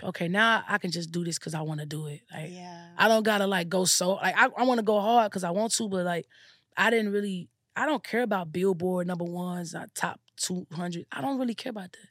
[0.02, 2.20] okay, now I can just do this because I want to do it.
[2.32, 2.88] Like, yeah.
[2.96, 5.50] I don't gotta like go so like I, I want to go hard because I
[5.50, 6.26] want to, but like
[6.76, 11.06] I didn't really I don't care about Billboard number ones, uh, top two hundred.
[11.12, 12.08] I don't really care about that.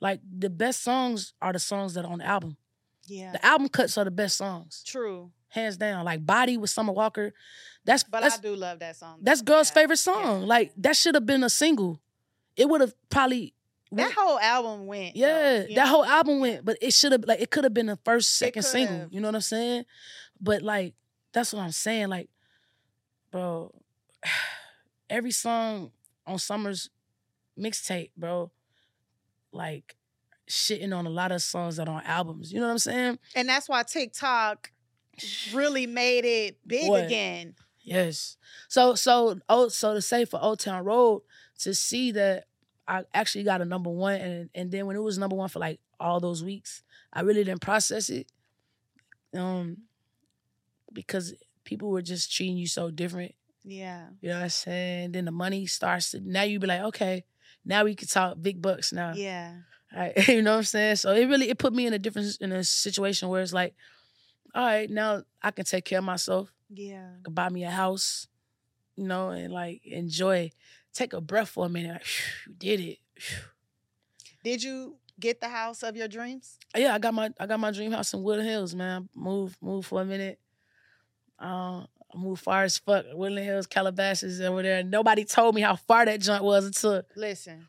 [0.00, 2.56] Like the best songs are the songs that are on the album.
[3.06, 3.32] yeah.
[3.32, 5.30] The album cuts are the best songs, True.
[5.52, 6.04] Hands down.
[6.04, 7.32] Like Body with Summer Walker,
[7.84, 9.18] that's But that's I do love that song.
[9.22, 9.74] that's girl's Yeah.
[9.74, 10.46] favorite song.
[10.46, 12.00] Like that should have been a single.
[12.56, 13.54] It would have probably
[13.92, 15.14] That went- whole album went.
[15.16, 15.90] yeah, you that know?
[15.90, 18.62] whole album went, but it should have like it could have been the first, second
[18.62, 19.08] single.
[19.10, 19.84] You know what I'm saying?
[20.40, 20.94] But like
[21.32, 22.08] that's what I'm saying.
[22.08, 22.28] Like,
[23.30, 23.72] bro,
[25.10, 25.92] every song
[26.26, 26.88] on Summer's
[27.58, 28.50] mixtape, bro,
[29.52, 29.96] like
[30.48, 32.52] shitting on a lot of songs that are on albums.
[32.52, 33.18] You know what I'm saying?
[33.34, 34.71] And that's why TikTok
[35.52, 37.04] really made it big What?
[37.04, 37.54] again.
[37.82, 38.36] Yes.
[38.68, 41.22] So so oh so to say for Old Town Road
[41.60, 42.46] to see that
[42.86, 45.58] I actually got a number one and and then when it was number one for
[45.58, 46.82] like all those weeks,
[47.12, 48.26] I really didn't process it.
[49.34, 49.78] Um
[50.92, 51.34] because
[51.64, 53.34] people were just treating you so different.
[53.64, 54.08] Yeah.
[54.20, 55.12] You know what I'm saying?
[55.12, 57.24] Then the money starts to now you be like, okay,
[57.64, 59.12] now we can talk big bucks now.
[59.14, 59.54] Yeah.
[59.94, 60.12] Right?
[60.28, 60.96] you know what I'm saying?
[60.96, 63.74] So it really it put me in a different in a situation where it's like,
[64.54, 67.08] all right, now I can take care of myself Yeah.
[67.22, 68.26] could buy me a house,
[68.96, 70.50] you know, and like enjoy,
[70.92, 71.92] take a breath for a minute.
[71.92, 72.06] Like,
[72.46, 72.98] you did it.
[74.44, 76.58] Did you get the house of your dreams?
[76.76, 79.08] Yeah, I got my I got my dream house in Woodland Hills, man.
[79.14, 80.38] Move, move for a minute.
[81.40, 81.84] Uh,
[82.14, 83.04] I moved far as fuck.
[83.12, 84.82] Woodland Hills, Calabasas, over there.
[84.82, 87.68] Nobody told me how far that joint was until Listen.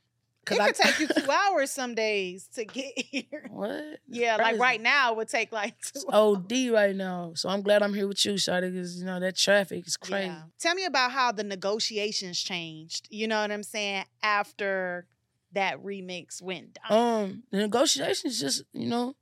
[0.52, 3.48] It I could take you two hours some days to get here.
[3.50, 4.00] what?
[4.08, 7.34] Yeah, like right now it would take like two It's OD right now.
[7.36, 10.28] So I'm glad I'm here with you, Shawty, because you know that traffic is crazy.
[10.28, 10.42] Yeah.
[10.60, 13.08] Tell me about how the negotiations changed.
[13.10, 14.06] You know what I'm saying?
[14.22, 15.08] After
[15.54, 16.98] that remix went down.
[16.98, 19.16] Um, the negotiations just, you know,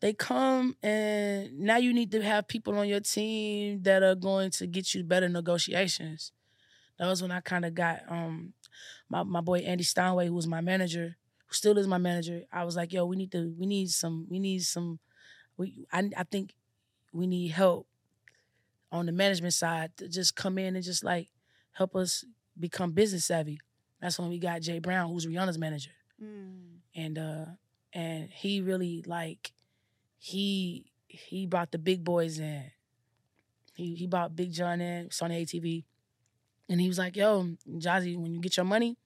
[0.00, 4.50] they come and now you need to have people on your team that are going
[4.52, 6.32] to get you better negotiations.
[6.98, 8.52] That was when I kind of got um
[9.10, 12.42] my, my boy Andy Steinway, who was my manager, who still is my manager.
[12.52, 14.98] I was like, yo, we need to we need some we need some
[15.58, 16.54] we I I think
[17.12, 17.86] we need help
[18.92, 21.28] on the management side to just come in and just like
[21.72, 22.24] help us
[22.58, 23.60] become business savvy.
[24.00, 25.90] That's when we got Jay Brown, who's Rihanna's manager
[26.22, 26.80] Mm.
[26.94, 27.44] and uh
[27.94, 29.52] and he really like
[30.18, 32.64] he he brought the big boys in.
[33.74, 35.84] He he brought Big John in, on ATV.
[36.68, 38.96] And he was like, yo, Jozzy, when you get your money,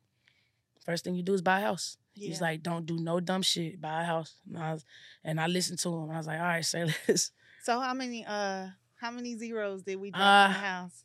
[0.84, 1.96] first thing you do is buy a house.
[2.16, 4.36] He's like, don't do no dumb shit, buy a house.
[4.48, 4.84] And I, was,
[5.24, 6.10] and I listened to him.
[6.10, 7.32] I was like, all right, say this.
[7.64, 8.68] So how many uh
[9.00, 11.04] how many zeros did we drop Uh, in the house?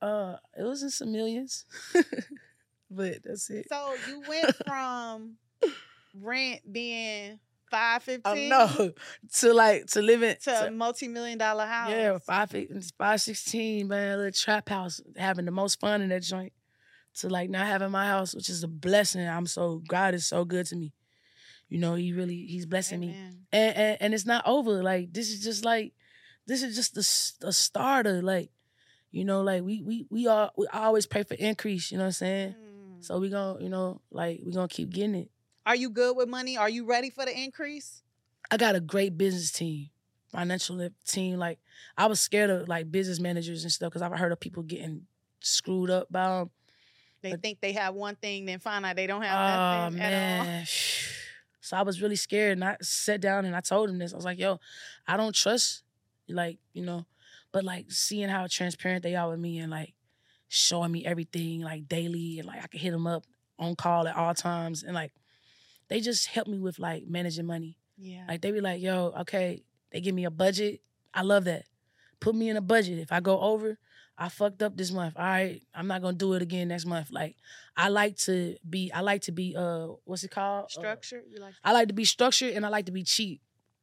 [0.00, 1.64] Uh, it was in some millions.
[2.90, 3.66] but that's it.
[3.68, 5.36] So you went from
[6.20, 7.40] rent being
[7.70, 8.92] five I fifteen know.
[9.40, 11.90] To like to live in to a multi million dollar house.
[11.90, 12.68] Yeah, five fi-
[12.98, 16.52] five sixteen, man, a little trap house, having the most fun in that joint.
[17.18, 19.26] To like not having my house, which is a blessing.
[19.26, 20.92] I'm so God is so good to me.
[21.68, 23.16] You know, he really he's blessing me,
[23.52, 24.82] and, and and it's not over.
[24.82, 25.92] Like this is just like
[26.46, 28.20] this is just the the starter.
[28.20, 28.50] Like
[29.10, 31.92] you know, like we we we all we always pray for increase.
[31.92, 32.54] You know what I'm saying?
[32.58, 33.04] Mm.
[33.04, 35.30] So we gonna you know like we gonna keep getting it.
[35.66, 36.56] Are you good with money?
[36.56, 38.02] Are you ready for the increase?
[38.50, 39.88] I got a great business team,
[40.28, 41.38] financial team.
[41.38, 41.58] Like
[41.96, 45.06] I was scared of like business managers and stuff because I've heard of people getting
[45.40, 46.50] screwed up by them.
[47.24, 49.90] They But- think they have one thing, then find out they don't Oh have all.
[49.90, 50.66] man.
[51.62, 54.12] So I was really scared and I sat down and I told him this.
[54.12, 54.60] I was like, yo,
[55.06, 55.82] I don't trust,
[56.28, 57.06] like, you know,
[57.50, 59.94] but like seeing how transparent they are with me and like
[60.48, 63.24] showing me everything like daily and like I could hit them up
[63.58, 65.12] on call at all times and like
[65.88, 67.78] they just help me with like managing money.
[67.96, 68.26] Yeah.
[68.28, 70.82] Like they be like, yo, okay, they give me a budget.
[71.14, 71.64] I love that.
[72.20, 72.98] Put me in a budget.
[72.98, 73.78] If I go over,
[74.16, 75.14] I fucked up this month.
[75.16, 77.10] All right, I'm not gonna do it again next month.
[77.10, 77.36] Like
[77.76, 80.66] I like to be, I like to be, uh, what's it called?
[80.66, 81.22] Uh, Structure.
[81.28, 83.40] You like I like to be structured and I like to be cheap.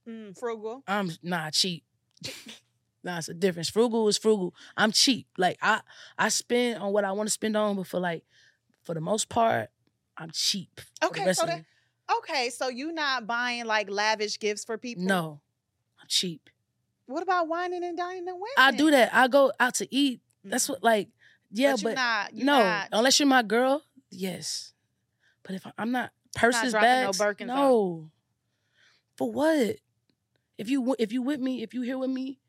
[0.08, 0.84] mm, frugal.
[0.88, 1.84] I'm not cheap.
[3.04, 3.70] nah, it's a difference.
[3.70, 4.54] Frugal is frugal.
[4.78, 5.28] I'm cheap.
[5.38, 5.82] Like I,
[6.18, 8.24] I spend on what I want to spend on, but for like,
[8.84, 9.70] for the most part,
[10.18, 10.80] I'm cheap.
[11.04, 11.64] Okay, so that
[12.20, 15.04] okay, so you not buying like lavish gifts for people?
[15.04, 15.42] no,
[16.00, 16.50] I'm cheap.
[17.12, 18.56] What about whining and dining and women?
[18.58, 19.14] I do that.
[19.14, 20.22] I go out to eat.
[20.44, 20.74] That's mm-hmm.
[20.74, 21.10] what like
[21.52, 24.74] yeah, but, but, you're not, no, not- unless you're my girl, yes.
[25.44, 28.10] But if I, I'm not purses, no bags, Birkins no.
[29.16, 29.78] For what?
[30.58, 32.40] If you if you with me, if you here with me,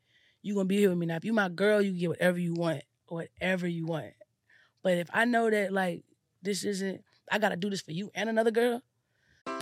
[0.41, 1.07] you gonna be here with me.
[1.07, 4.13] Now, if you my girl, you get whatever you want, whatever you want.
[4.83, 6.03] But if I know that like
[6.41, 8.81] this isn't, I gotta do this for you and another girl.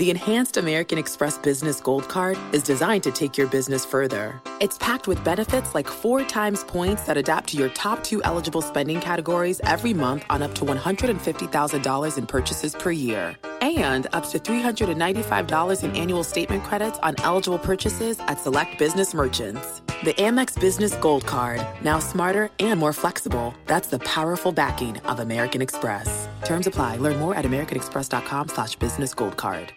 [0.01, 4.41] The Enhanced American Express Business Gold Card is designed to take your business further.
[4.59, 8.63] It's packed with benefits like four times points that adapt to your top two eligible
[8.63, 13.35] spending categories every month on up to $150,000 in purchases per year.
[13.61, 19.83] And up to $395 in annual statement credits on eligible purchases at select business merchants.
[20.03, 23.53] The Amex Business Gold Card, now smarter and more flexible.
[23.67, 26.27] That's the powerful backing of American Express.
[26.43, 26.95] Terms apply.
[26.97, 29.71] Learn more at americanexpress.com slash business gold card.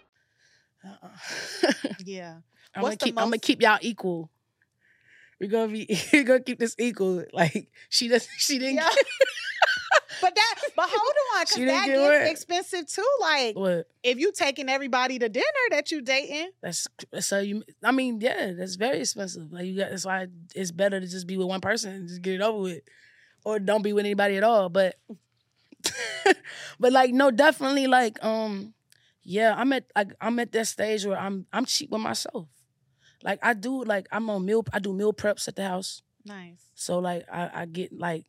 [0.83, 1.73] Uh-uh.
[2.05, 2.37] Yeah.
[2.75, 3.15] I'm What's gonna the keep.
[3.19, 4.31] I'm gonna most- keep y'all equal.
[5.41, 6.01] We're gonna be.
[6.13, 7.25] We're gonna keep this equal.
[7.33, 8.77] Like she doesn't She didn't.
[8.77, 8.89] Yeah.
[10.21, 11.01] But that, but hold
[11.37, 12.31] on, because that get gets wet.
[12.31, 13.07] expensive too.
[13.21, 13.89] Like What?
[14.03, 16.87] if you taking everybody to dinner that you dating, That's
[17.21, 17.65] so you.
[17.83, 19.51] I mean, yeah, that's very expensive.
[19.53, 19.91] Like you got.
[19.91, 22.59] That's why it's better to just be with one person and just get it over
[22.59, 22.83] with,
[23.45, 24.69] or don't be with anybody at all.
[24.69, 24.95] But,
[26.79, 28.73] but like no, definitely like um,
[29.23, 32.49] yeah, I'm at like I'm at that stage where I'm I'm cheap with myself.
[33.23, 34.65] Like I do like I'm on meal.
[34.73, 36.03] I do meal preps at the house.
[36.25, 36.61] nice.
[36.75, 38.27] So like I, I get like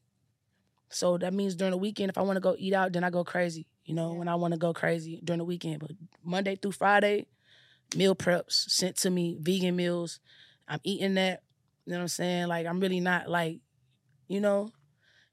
[0.89, 3.09] so that means during the weekend if I want to go eat out, then I
[3.09, 3.67] go crazy.
[3.85, 4.17] You know, Yeah.
[4.19, 5.79] when I want to go crazy during the weekend.
[5.79, 5.91] But
[6.23, 7.27] Monday through Friday,
[7.95, 10.19] meal preps sent to me, vegan meals.
[10.67, 11.43] I'm eating that.
[11.85, 12.47] You know what I'm saying?
[12.47, 13.59] Like I'm really not like,
[14.27, 14.69] you know,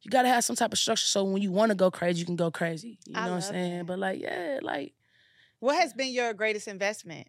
[0.03, 2.27] you gotta have some type of structure so when you want to go crazy, you
[2.27, 2.99] can go crazy.
[3.07, 3.79] You I know what I'm saying?
[3.79, 3.87] that.
[3.87, 4.93] But like, yeah, like
[5.61, 7.29] What has been your greatest investment?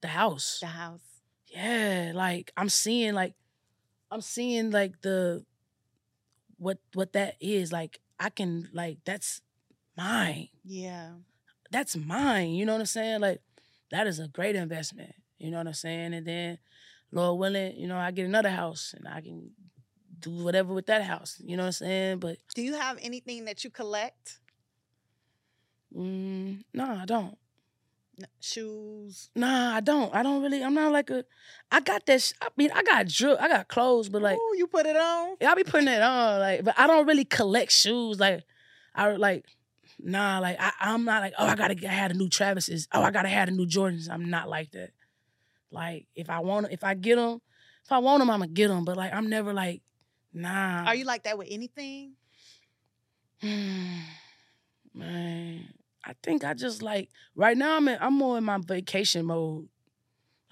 [0.00, 0.58] the house.
[0.60, 1.00] The house.
[1.48, 3.32] yeah like i'm seeing like
[4.10, 5.42] i'm seeing like the
[6.64, 9.40] what what that is like i can like that's
[9.96, 10.48] mine.
[10.64, 11.10] Yeah.
[11.70, 13.20] that's mine you know what i'm saying?
[13.20, 13.40] Like
[13.90, 16.14] that is a great investment you know what i'm saying?
[16.14, 16.58] And then
[17.12, 19.50] lord willing you know i get another house and i can
[20.18, 22.18] do whatever with that house you know what i'm saying?
[22.18, 24.40] But Do you have anything that you collect?
[25.94, 27.38] mm, no i don't
[28.40, 29.30] Shoes.
[29.34, 30.14] Nah, I don't.
[30.14, 30.62] I don't really.
[30.62, 31.24] I'm not like a.
[31.70, 32.22] I got that.
[32.22, 33.36] Sh- I mean, I got drill.
[33.40, 35.36] I got clothes, but like, Ooh, you put it on.
[35.40, 38.20] Yeah, I be putting it on, like, but I don't really collect shoes.
[38.20, 38.44] Like,
[38.94, 39.44] I like,
[39.98, 42.86] nah, like I, I'm not like, oh, I gotta get, I had a new Travis's.
[42.92, 44.08] Oh, I gotta have a new Jordans.
[44.10, 44.90] I'm not like that.
[45.70, 47.40] Like, if I want, if I get them,
[47.84, 48.84] if I want them, I'm gonna get them.
[48.84, 49.82] But like, I'm never like,
[50.32, 50.84] nah.
[50.86, 52.12] Are you like that with anything?
[54.94, 55.68] man?
[56.06, 57.76] I think I just like right now.
[57.76, 59.68] I'm in, I'm more in my vacation mode.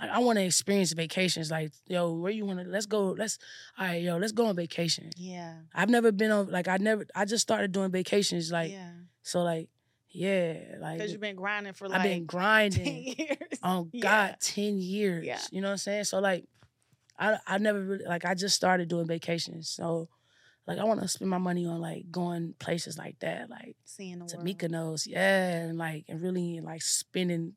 [0.00, 1.50] Like I want to experience vacations.
[1.50, 2.64] Like, yo, where you want to?
[2.66, 3.10] Let's go.
[3.10, 3.38] Let's.
[3.78, 5.10] All right, yo, let's go on vacation.
[5.16, 5.54] Yeah.
[5.74, 8.90] I've never been on like I never I just started doing vacations like yeah.
[9.22, 9.68] so like
[10.14, 13.36] yeah like Because you've been grinding for like I've been 10 grinding years.
[13.62, 14.02] Oh, on Yeah.
[14.02, 15.38] God ten years Yeah.
[15.50, 16.44] you know what I'm saying so like
[17.18, 20.08] I I never really like I just started doing vacations so
[20.66, 24.20] like I want to spend my money on like going places like that like Seeing
[24.20, 24.48] the to world.
[24.48, 27.54] Mykonos yeah and like and really like spending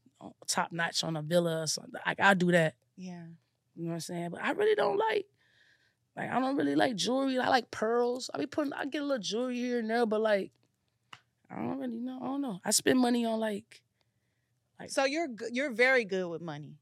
[0.47, 3.23] top notch on a villa or something like I'll do that Yeah.
[3.75, 4.29] you know what I'm saying?
[4.31, 5.25] But I really don't like,
[6.17, 7.37] like I don't really like jewelry.
[7.37, 8.29] I like pearls.
[8.33, 10.51] I be putting, I get a little jewelry here and there, but like,
[11.51, 12.17] I don't really know.
[12.21, 12.59] I don't know.
[12.65, 13.81] I spend money on like,
[14.79, 16.73] Like- So you're you're very good with money.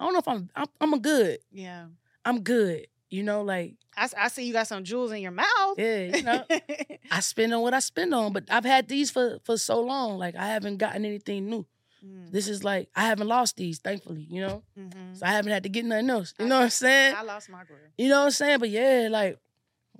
[0.00, 1.38] I don't know if I'm, I'm, I'm a good.
[1.52, 1.86] Yeah.
[2.24, 2.86] I'm good.
[3.14, 5.78] You know, like I see you got some jewels in your mouth.
[5.78, 6.44] yeah, you know.
[7.12, 10.18] I spend on what I spend on, but I've had these for for so long.
[10.18, 11.64] Like I haven't gotten anything new.
[12.04, 14.26] Mm, This is like I haven't lost these, thankfully.
[14.28, 15.16] You know, mhm.
[15.16, 16.34] so I haven't had to get nothing else.
[16.40, 17.14] You know what I'm saying?
[17.16, 17.78] I lost my grill.
[17.96, 18.58] You know what I'm saying?
[18.58, 19.38] But yeah, like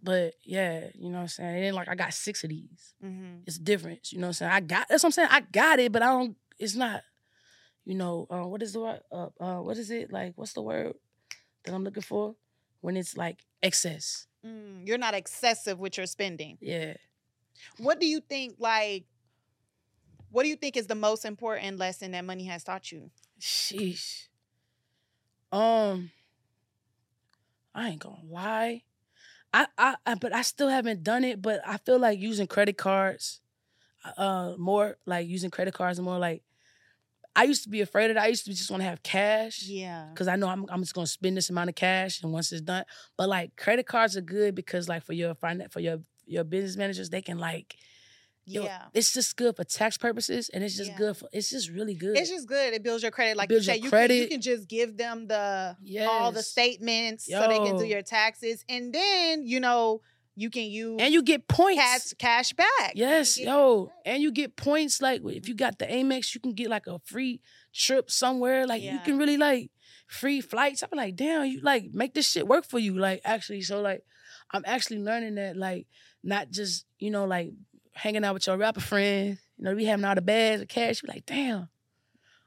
[0.02, 1.54] But yeah, you know what I'm saying?
[1.54, 2.94] And then like I got six of these.
[3.04, 3.44] Mm-hmm.
[3.46, 4.12] It's different.
[4.12, 4.52] You know what I'm saying?
[4.52, 5.28] I got that's what I'm saying.
[5.30, 7.02] I got it, but I don't it's not,
[7.84, 9.00] you know, uh, what is the?
[9.12, 10.12] Uh, uh, what is it?
[10.12, 10.94] Like, what's the word
[11.64, 12.34] that I'm looking for?
[12.84, 14.26] When it's like excess.
[14.44, 16.58] Mm, you're not excessive with your spending.
[16.60, 16.92] Yeah.
[17.78, 18.56] What do you think?
[18.58, 19.06] Like,
[20.30, 23.10] what do you think is the most important lesson that money has taught you?
[23.40, 24.28] Sheesh.
[25.50, 26.10] Um,
[27.74, 28.82] I ain't gonna lie.
[29.54, 31.40] I, I, I, but I still haven't done it.
[31.40, 33.40] But I feel like using credit cards,
[34.18, 36.42] uh, more like using credit cards more like.
[37.36, 38.24] I used to be afraid of that.
[38.24, 40.06] I used to just want to have cash Yeah.
[40.12, 42.60] because I know I'm, I'm just gonna spend this amount of cash, and once it's
[42.60, 42.84] done.
[43.16, 46.76] But like credit cards are good because like for your finance, for your your business
[46.76, 47.76] managers, they can like,
[48.46, 48.82] yo, Yeah.
[48.94, 50.96] it's just good for tax purposes, and it's just Yeah.
[50.98, 51.28] good for.
[51.32, 52.16] It's just really good.
[52.16, 52.72] It's just good.
[52.72, 53.36] It builds your credit.
[53.36, 55.76] Like you say, you can, you can just give them the
[56.08, 56.48] all the Yes.
[56.48, 60.00] statements so they can do your taxes, and then you know
[60.36, 61.80] you can use and you get points.
[61.80, 62.92] cash cash back.
[62.94, 63.94] Yes, yo, back.
[64.06, 65.00] and you get points.
[65.00, 67.40] Like if you got the Amex, you can get like a free
[67.72, 68.66] trip somewhere.
[68.66, 69.70] Like you can really like
[70.06, 70.82] free flights.
[70.82, 72.96] I'm like, damn, you like make this shit work for you.
[72.98, 74.04] Like actually, so like
[74.52, 75.86] I'm actually learning that like
[76.22, 77.52] not just you know like
[77.92, 79.38] hanging out with your rapper friends.
[79.56, 81.02] You know, we having all the bags of cash.
[81.02, 81.68] You like, damn,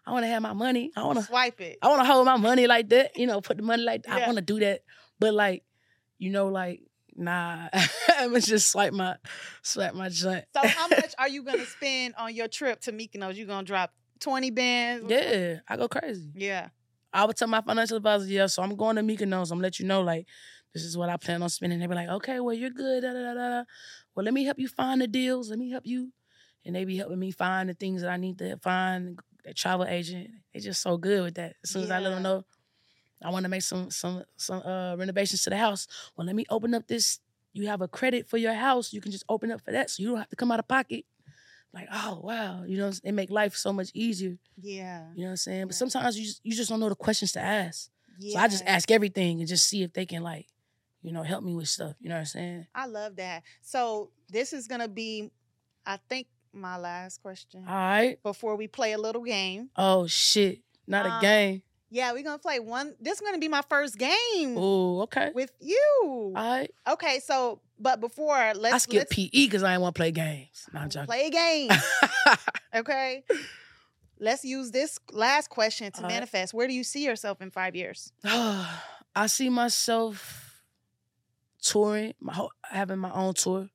[0.05, 0.91] I want to have my money.
[0.95, 1.25] I want to.
[1.25, 1.77] swipe it.
[1.81, 3.15] I want to hold my money like that.
[3.15, 4.25] You know, put the money like I Yeah.
[4.25, 4.81] want to do that.
[5.19, 5.63] But like,
[6.17, 6.81] you know, like
[7.17, 7.67] nah,
[8.17, 9.15] I'm gonna just swipe my
[9.61, 10.45] swipe my joint.
[10.55, 13.35] So how much are you gonna spend on your trip to Mykonos?
[13.35, 15.09] You gonna drop twenty bands?
[15.09, 16.31] Yeah, I go crazy.
[16.35, 16.69] Yeah.
[17.13, 19.51] I would tell my financial advisor, yeah, so I'm going to Mykonos.
[19.51, 20.27] I'm gonna let you know, like,
[20.73, 21.79] this is what I plan on spending.
[21.79, 23.01] They be like, okay, well, you're good.
[23.01, 23.63] Da, da, da, da.
[24.13, 25.49] Well, let me help you find the deals.
[25.49, 26.11] Let me help you.
[26.65, 29.17] And they be helping me find the things that I need to find.
[29.45, 31.55] The travel agent, they just so good with that.
[31.63, 32.43] As soon as I let them know,
[33.23, 35.87] I want to make some some some uh, renovations to the house.
[36.15, 37.19] Well, let me open up this.
[37.53, 38.93] You have a credit for your house.
[38.93, 40.67] You can just open up for that, so you don't have to come out of
[40.67, 41.05] pocket.
[41.73, 44.37] Like, oh wow, you know, it make life so much easier.
[44.61, 45.07] Yeah.
[45.15, 45.67] You know what I'm saying?
[45.67, 47.89] But sometimes you just you just don't know the questions to ask.
[48.19, 48.33] Yeah.
[48.33, 50.47] So I just ask everything and just see if they can like,
[51.01, 51.95] you know, help me with stuff.
[51.99, 52.67] You know what I'm saying?
[52.73, 53.43] I love that.
[53.61, 55.29] So this is gonna be,
[55.85, 58.21] I think, my last question All right.
[58.23, 59.69] before we play a little game.
[59.75, 60.61] Oh shit.
[60.87, 61.61] Not a Um, game.
[61.89, 62.95] Yeah, we're gonna play one.
[62.99, 65.31] This is gonna be my first game Oh, okay.
[65.33, 65.93] with you.
[66.03, 66.69] All right.
[66.87, 70.67] Okay, so but before let's I skip PE because I ain't want to play games.
[70.73, 71.05] No, I'm joking.
[71.07, 71.71] play a game.
[72.75, 73.23] okay.
[74.19, 76.13] Let's use this last question to All right.
[76.15, 76.53] manifest.
[76.53, 78.11] Where do you see yourself in five years?
[78.23, 80.61] I see myself
[81.61, 83.69] touring, my whole, having my own tour,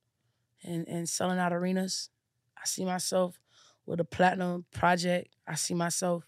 [0.64, 2.10] and and selling out arenas.
[2.56, 3.38] I see myself
[3.86, 5.28] with a platinum project.
[5.48, 6.24] I see myself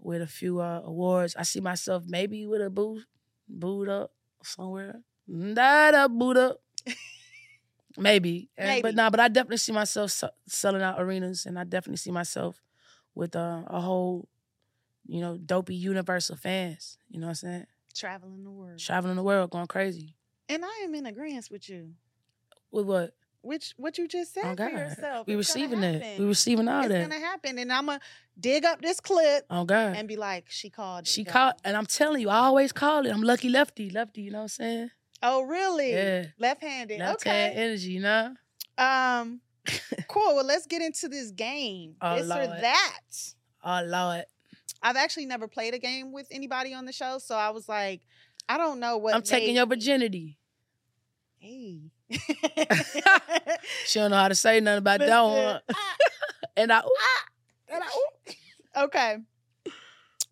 [0.00, 1.36] with a few uh, awards.
[1.36, 3.02] I see myself maybe with a boo,
[3.48, 5.00] boot up somewhere.
[5.28, 6.60] That a boot up.
[7.96, 8.50] maybe.
[8.58, 8.82] Maybe.
[8.82, 12.10] but nah, but I definitely see myself se- selling out arenas, and I definitely see
[12.10, 12.60] myself
[13.14, 14.28] with uh, a whole,
[15.06, 16.98] you know, dopey universe of fans.
[17.08, 17.66] You know what I'm saying?
[17.94, 18.78] Traveling the world.
[18.78, 20.14] traveling the world, going crazy.
[20.48, 21.92] And I am in agreement with you.
[22.70, 23.14] With what?
[23.42, 25.26] Which what you just said Oh for God, yourself.
[25.26, 26.18] we It's receiving that.
[26.18, 27.08] We receiving all it's that.
[27.08, 28.00] gonna happen, and I'm gonna
[28.38, 31.76] dig up this clip Oh God, and be like, "She called." she y'all." called, and
[31.76, 33.10] I'm telling you, I always call it.
[33.10, 34.22] I'm lucky lefty, lefty.
[34.22, 34.90] You know what I'm saying?
[35.22, 35.92] Oh, really?
[35.92, 36.26] Yeah.
[36.38, 36.98] Left-handed.
[36.98, 37.62] Left hand okay.
[37.62, 37.90] energy.
[37.92, 38.34] You know?
[38.78, 39.40] Um.
[40.08, 40.34] cool.
[40.36, 41.96] Well, let's get into this game.
[42.00, 42.48] Oh, this or Lord.
[42.62, 43.00] that.
[43.64, 44.24] Oh Lord,
[44.82, 48.00] I've actually never played a game with anybody on the show, so I was like,
[48.48, 49.14] I don't know what.
[49.14, 50.38] I'm taking your virginity.
[51.38, 51.90] Hey.
[53.86, 55.60] She don't know how to say nothing about that one.
[55.72, 55.96] Ah.
[56.56, 57.24] And I, ah.
[57.72, 59.16] and I- okay.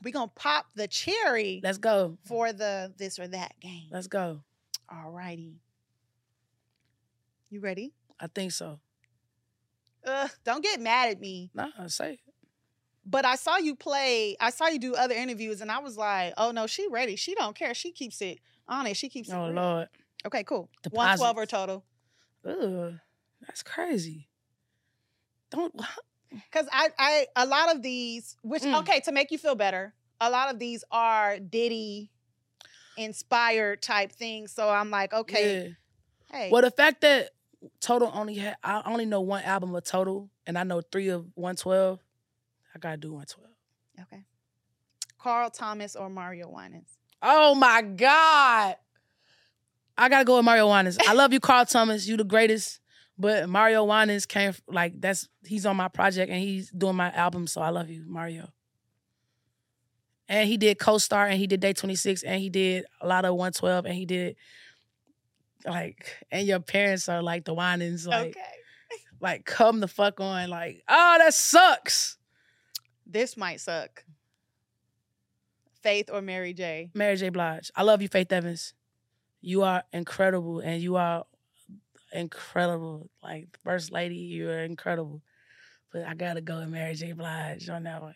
[0.02, 3.88] We gonna pop the cherry let's go, for the this or that game.
[3.90, 4.42] let's go.
[4.90, 5.54] All righty.
[7.50, 7.92] You ready?
[8.20, 8.80] I think so.
[10.06, 11.50] Ugh, don't get mad at me.
[11.54, 12.20] Nah, I say it.
[13.06, 14.36] But I saw you play.
[14.40, 17.16] I saw you do other interviews, and I was like, "Oh no, she ready.
[17.16, 17.72] She don't care.
[17.74, 19.00] She keeps it honest.
[19.00, 19.88] She keeps it." Oh real." Lord,
[20.26, 20.68] Okay, cool.
[20.90, 21.84] One twelve or total.
[22.46, 22.94] Ugh,
[23.46, 24.28] that's crazy.
[25.50, 25.74] Don't.
[26.30, 28.78] Because I, I, a lot of these, which Mm.
[28.80, 32.10] okay, to make you feel better, a lot of these are Diddy
[32.96, 34.52] inspired type things.
[34.52, 35.68] So I'm like, okay, Yeah.
[36.38, 37.30] hey, Well, the fact that
[37.80, 41.26] Total only had, I only know one album of Total, and I know three of
[41.34, 41.98] 112.
[42.74, 43.50] I gotta do 112.
[44.02, 44.24] okay,
[45.18, 46.90] Carl Thomas or Mario Winans.
[47.22, 48.76] Oh my God.
[49.98, 50.96] I gotta go with Mario Winans.
[51.06, 52.06] I love you, Carl Thomas.
[52.06, 52.80] You the greatest.
[53.18, 57.48] But Mario Winans came like that's he's on my project and he's doing my album,
[57.48, 58.48] so I love you, Mario.
[60.28, 63.34] And he did co-star and he did Day 26 and he did a lot of
[63.34, 64.36] 112 and he did
[65.64, 68.40] like, and your parents are like the Winans, like, okay.
[69.20, 72.18] like come the fuck on, like, oh, that sucks.
[73.04, 74.04] This might suck.
[75.82, 76.90] Faith or Mary J.
[76.94, 77.30] Mary J.
[77.30, 77.72] Blige.
[77.74, 78.74] I love you, Faith Evans.
[79.40, 81.24] You are incredible, and you are
[82.12, 83.10] incredible.
[83.22, 85.22] Like first lady, you are incredible.
[85.92, 87.12] But I gotta go with Mary J.
[87.12, 88.14] Blige on that one.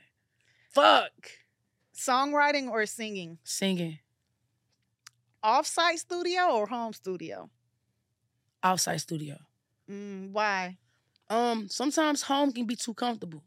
[0.70, 1.12] Fuck
[1.94, 3.38] Songwriting or singing?
[3.44, 3.98] singing
[5.42, 7.50] Off-site studio or home studio?
[8.62, 9.36] outside studio.
[9.90, 10.78] Mm, why?
[11.28, 13.42] Um, sometimes home can be too comfortable.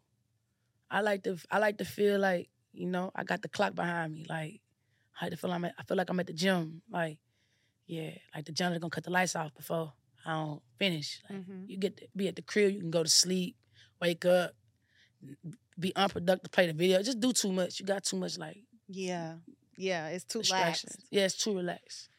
[0.92, 4.14] I like to I like to feel like you know I got the clock behind
[4.14, 4.26] me.
[4.28, 4.62] Like
[5.20, 6.82] I like to feel I'm at, I feel like I'm at the gym.
[6.90, 7.18] Like
[7.88, 9.94] yeah, like the janitor gonna cut the lights off before
[10.26, 11.22] I don't finish.
[11.30, 11.70] Like Mhm.
[11.70, 13.56] you get to be at the crib, you can go to sleep,
[14.02, 14.56] wake up,
[15.80, 17.02] be unproductive, play the video.
[17.04, 17.80] Just do too much.
[17.80, 19.38] You got too much like Yeah.
[19.78, 20.86] Yeah, it's too lax.
[21.12, 22.10] Yeah, it's too relaxed.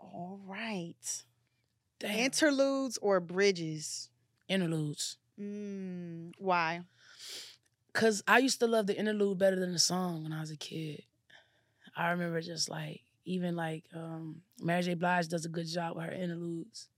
[0.00, 1.24] All right.
[1.98, 2.18] Damn.
[2.18, 4.08] Interludes or bridges?
[4.48, 5.16] Interludes.
[5.40, 6.82] Mm, why?
[7.92, 10.56] Cause I used to love the interlude better than the song when I was a
[10.56, 11.02] kid.
[11.96, 14.94] I remember just like even like um Mary J.
[14.94, 16.88] Blige does a good job with her interludes.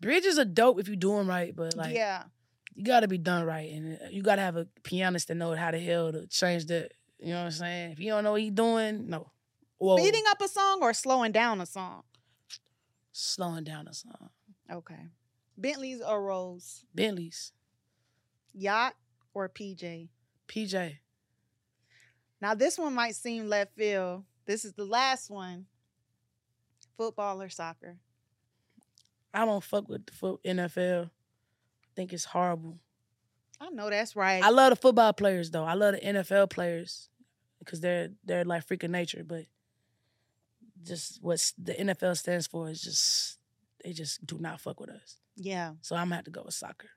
[0.00, 2.24] Bridges are dope if you do them right, but like yeah.
[2.74, 5.36] you got to be done right, and uh, you got to have a pianist that
[5.36, 6.88] know how the hell to change the.
[7.20, 7.90] You know what I'm saying?
[7.92, 9.32] If you don't know what he doing, no.
[9.78, 12.02] Whoa, Speeding up a song or slowing down a song?
[13.18, 14.30] slowing down a song.
[14.70, 15.06] Okay.
[15.56, 16.84] Bentleys or Rolls?
[16.94, 17.52] Bentleys,
[18.54, 18.94] Yacht
[19.34, 20.08] or PJ?
[20.46, 20.98] PJ.
[22.40, 24.24] Now, this one might seem left field.
[24.48, 25.66] This is the last one.
[26.96, 27.98] Football or soccer?
[29.32, 31.04] I don't fuck with the foot NFL.
[31.04, 32.78] I think it's horrible.
[33.60, 34.42] I know that's right.
[34.42, 35.64] I love the football players though.
[35.64, 37.10] I love the NFL players
[37.58, 39.22] because they're they're like freaking nature.
[39.22, 39.44] But
[40.82, 43.38] just what the NFL stands for is just
[43.84, 45.16] they just do not fuck with us.
[45.36, 45.72] yeah.
[45.82, 46.88] So I'm gonna have to go with soccer.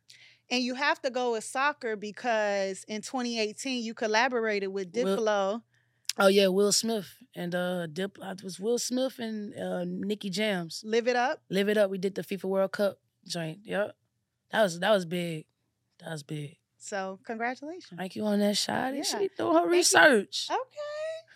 [0.50, 5.62] And you have to go with soccer because in 2018 you collaborated with Will- Diplo.
[6.18, 8.18] Oh yeah, Will Smith and uh Dip.
[8.22, 10.84] It was Will Smith and uh Nicky Jams.
[10.86, 11.42] Live it up.
[11.50, 11.90] Live it up.
[11.90, 13.60] We did the FIFA World Cup joint.
[13.64, 13.96] Yep,
[14.52, 15.46] that was that was big.
[16.00, 16.58] That was big.
[16.78, 17.98] So congratulations.
[17.98, 18.94] Thank you on that shot.
[18.96, 19.04] Yeah.
[19.04, 20.48] She doing her research.
[20.52, 20.60] Okay.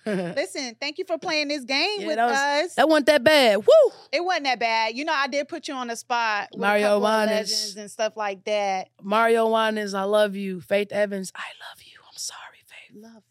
[0.36, 2.76] Listen, thank you for playing this game Yeah, with that was- us.
[2.76, 3.58] That wasn't that bad.
[3.58, 3.92] Woo!
[4.12, 4.96] it wasn't that bad.
[4.96, 7.52] You know, I did put you on the spot with Mario a couple of Winans.
[7.52, 8.90] legends and stuff like that.
[9.02, 10.62] Mario Winans, I love you.
[10.62, 11.40] Faith Evans, I
[11.72, 11.98] love you.
[12.08, 13.02] I'm sorry, Faith.
[13.02, 13.25] Love Faith.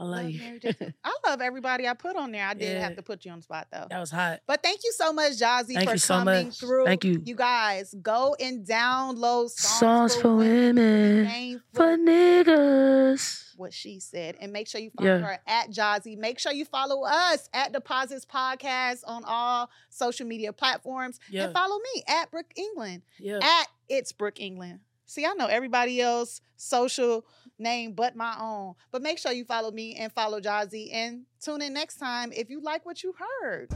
[0.00, 0.60] I love, Love you.
[1.04, 2.46] I love everybody I put on there.
[2.46, 2.84] I did Yeah.
[2.84, 3.86] have to put you on the spot though.
[3.90, 4.40] that was hot.
[4.46, 6.60] But thank you so much, Jozzy, Thank for you so coming much.
[6.60, 6.84] through.
[6.84, 7.20] Thank you.
[7.24, 13.54] You guys, go and download songs, Songs for women, Name for niggas.
[13.56, 14.36] what she said.
[14.40, 15.18] And make sure you follow Yeah.
[15.18, 16.16] her at Jozzy.
[16.16, 21.18] Make sure you follow us at Deposits Podcast on all social media platforms.
[21.30, 23.02] Yeah, And follow me at Brooke England.
[23.18, 23.38] yeah.
[23.42, 24.80] At It's Brooke England.
[25.08, 27.24] See, I know everybody else social
[27.58, 28.74] name but my own.
[28.92, 30.90] But make sure you follow me and follow Jozzy.
[30.92, 33.70] And tune in next time if you like what you heard.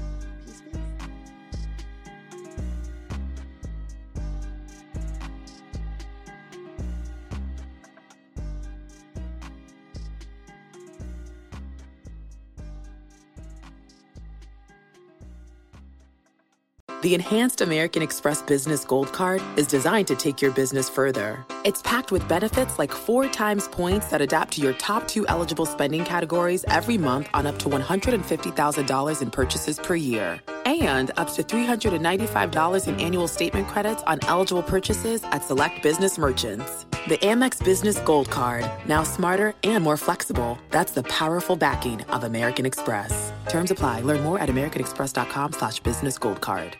[17.02, 21.44] The Enhanced American Express Business Gold Card is designed to take your business further.
[21.64, 25.66] It's packed with benefits like four times points that adapt to your top two eligible
[25.66, 30.40] spending categories every month on up to $150,000 in purchases per year.
[30.64, 36.84] And up to $395 in annual statement credits on eligible purchases at select business merchants.
[37.08, 40.56] The Amex Business Gold Card, now smarter and more flexible.
[40.70, 43.32] That's the powerful backing of American Express.
[43.48, 44.02] Terms apply.
[44.02, 46.76] Learn more at americanexpress.com slash business gold card.